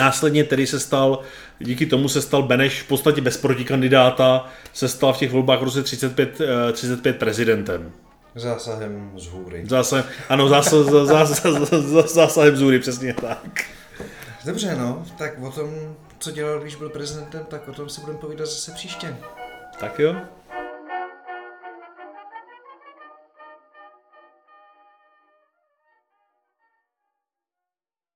Následně 0.00 0.44
tedy 0.44 0.66
se 0.66 0.80
stal, 0.80 1.18
díky 1.58 1.86
tomu 1.86 2.08
se 2.08 2.22
stal 2.22 2.42
Beneš 2.42 2.82
v 2.82 2.88
podstatě 2.88 3.20
bez 3.20 3.36
protikandidáta, 3.36 4.46
se 4.72 4.88
stal 4.88 5.12
v 5.12 5.18
těch 5.18 5.32
volbách 5.32 5.60
v 5.60 5.62
roce 5.62 5.82
35, 5.82 6.40
35 6.72 7.16
prezidentem. 7.16 7.92
Zásahem 8.34 9.12
z 9.16 9.26
hůry. 9.26 9.62
Zásahem, 9.68 10.04
ano, 10.28 10.48
zásah, 10.48 10.78
zásah, 10.84 11.52
zásah, 11.52 12.08
zásahem 12.08 12.56
z 12.56 12.60
hůry, 12.60 12.78
přesně 12.78 13.14
tak. 13.14 13.64
Dobře, 14.46 14.76
no, 14.76 15.04
tak 15.18 15.42
o 15.42 15.50
tom, 15.50 15.96
co 16.18 16.30
dělal, 16.30 16.60
když 16.60 16.76
byl 16.76 16.88
prezidentem, 16.88 17.44
tak 17.44 17.68
o 17.68 17.72
tom 17.72 17.88
si 17.88 18.00
budeme 18.00 18.18
povídat 18.18 18.46
zase 18.46 18.72
příště. 18.72 19.16
Tak 19.80 19.98
jo. 19.98 20.16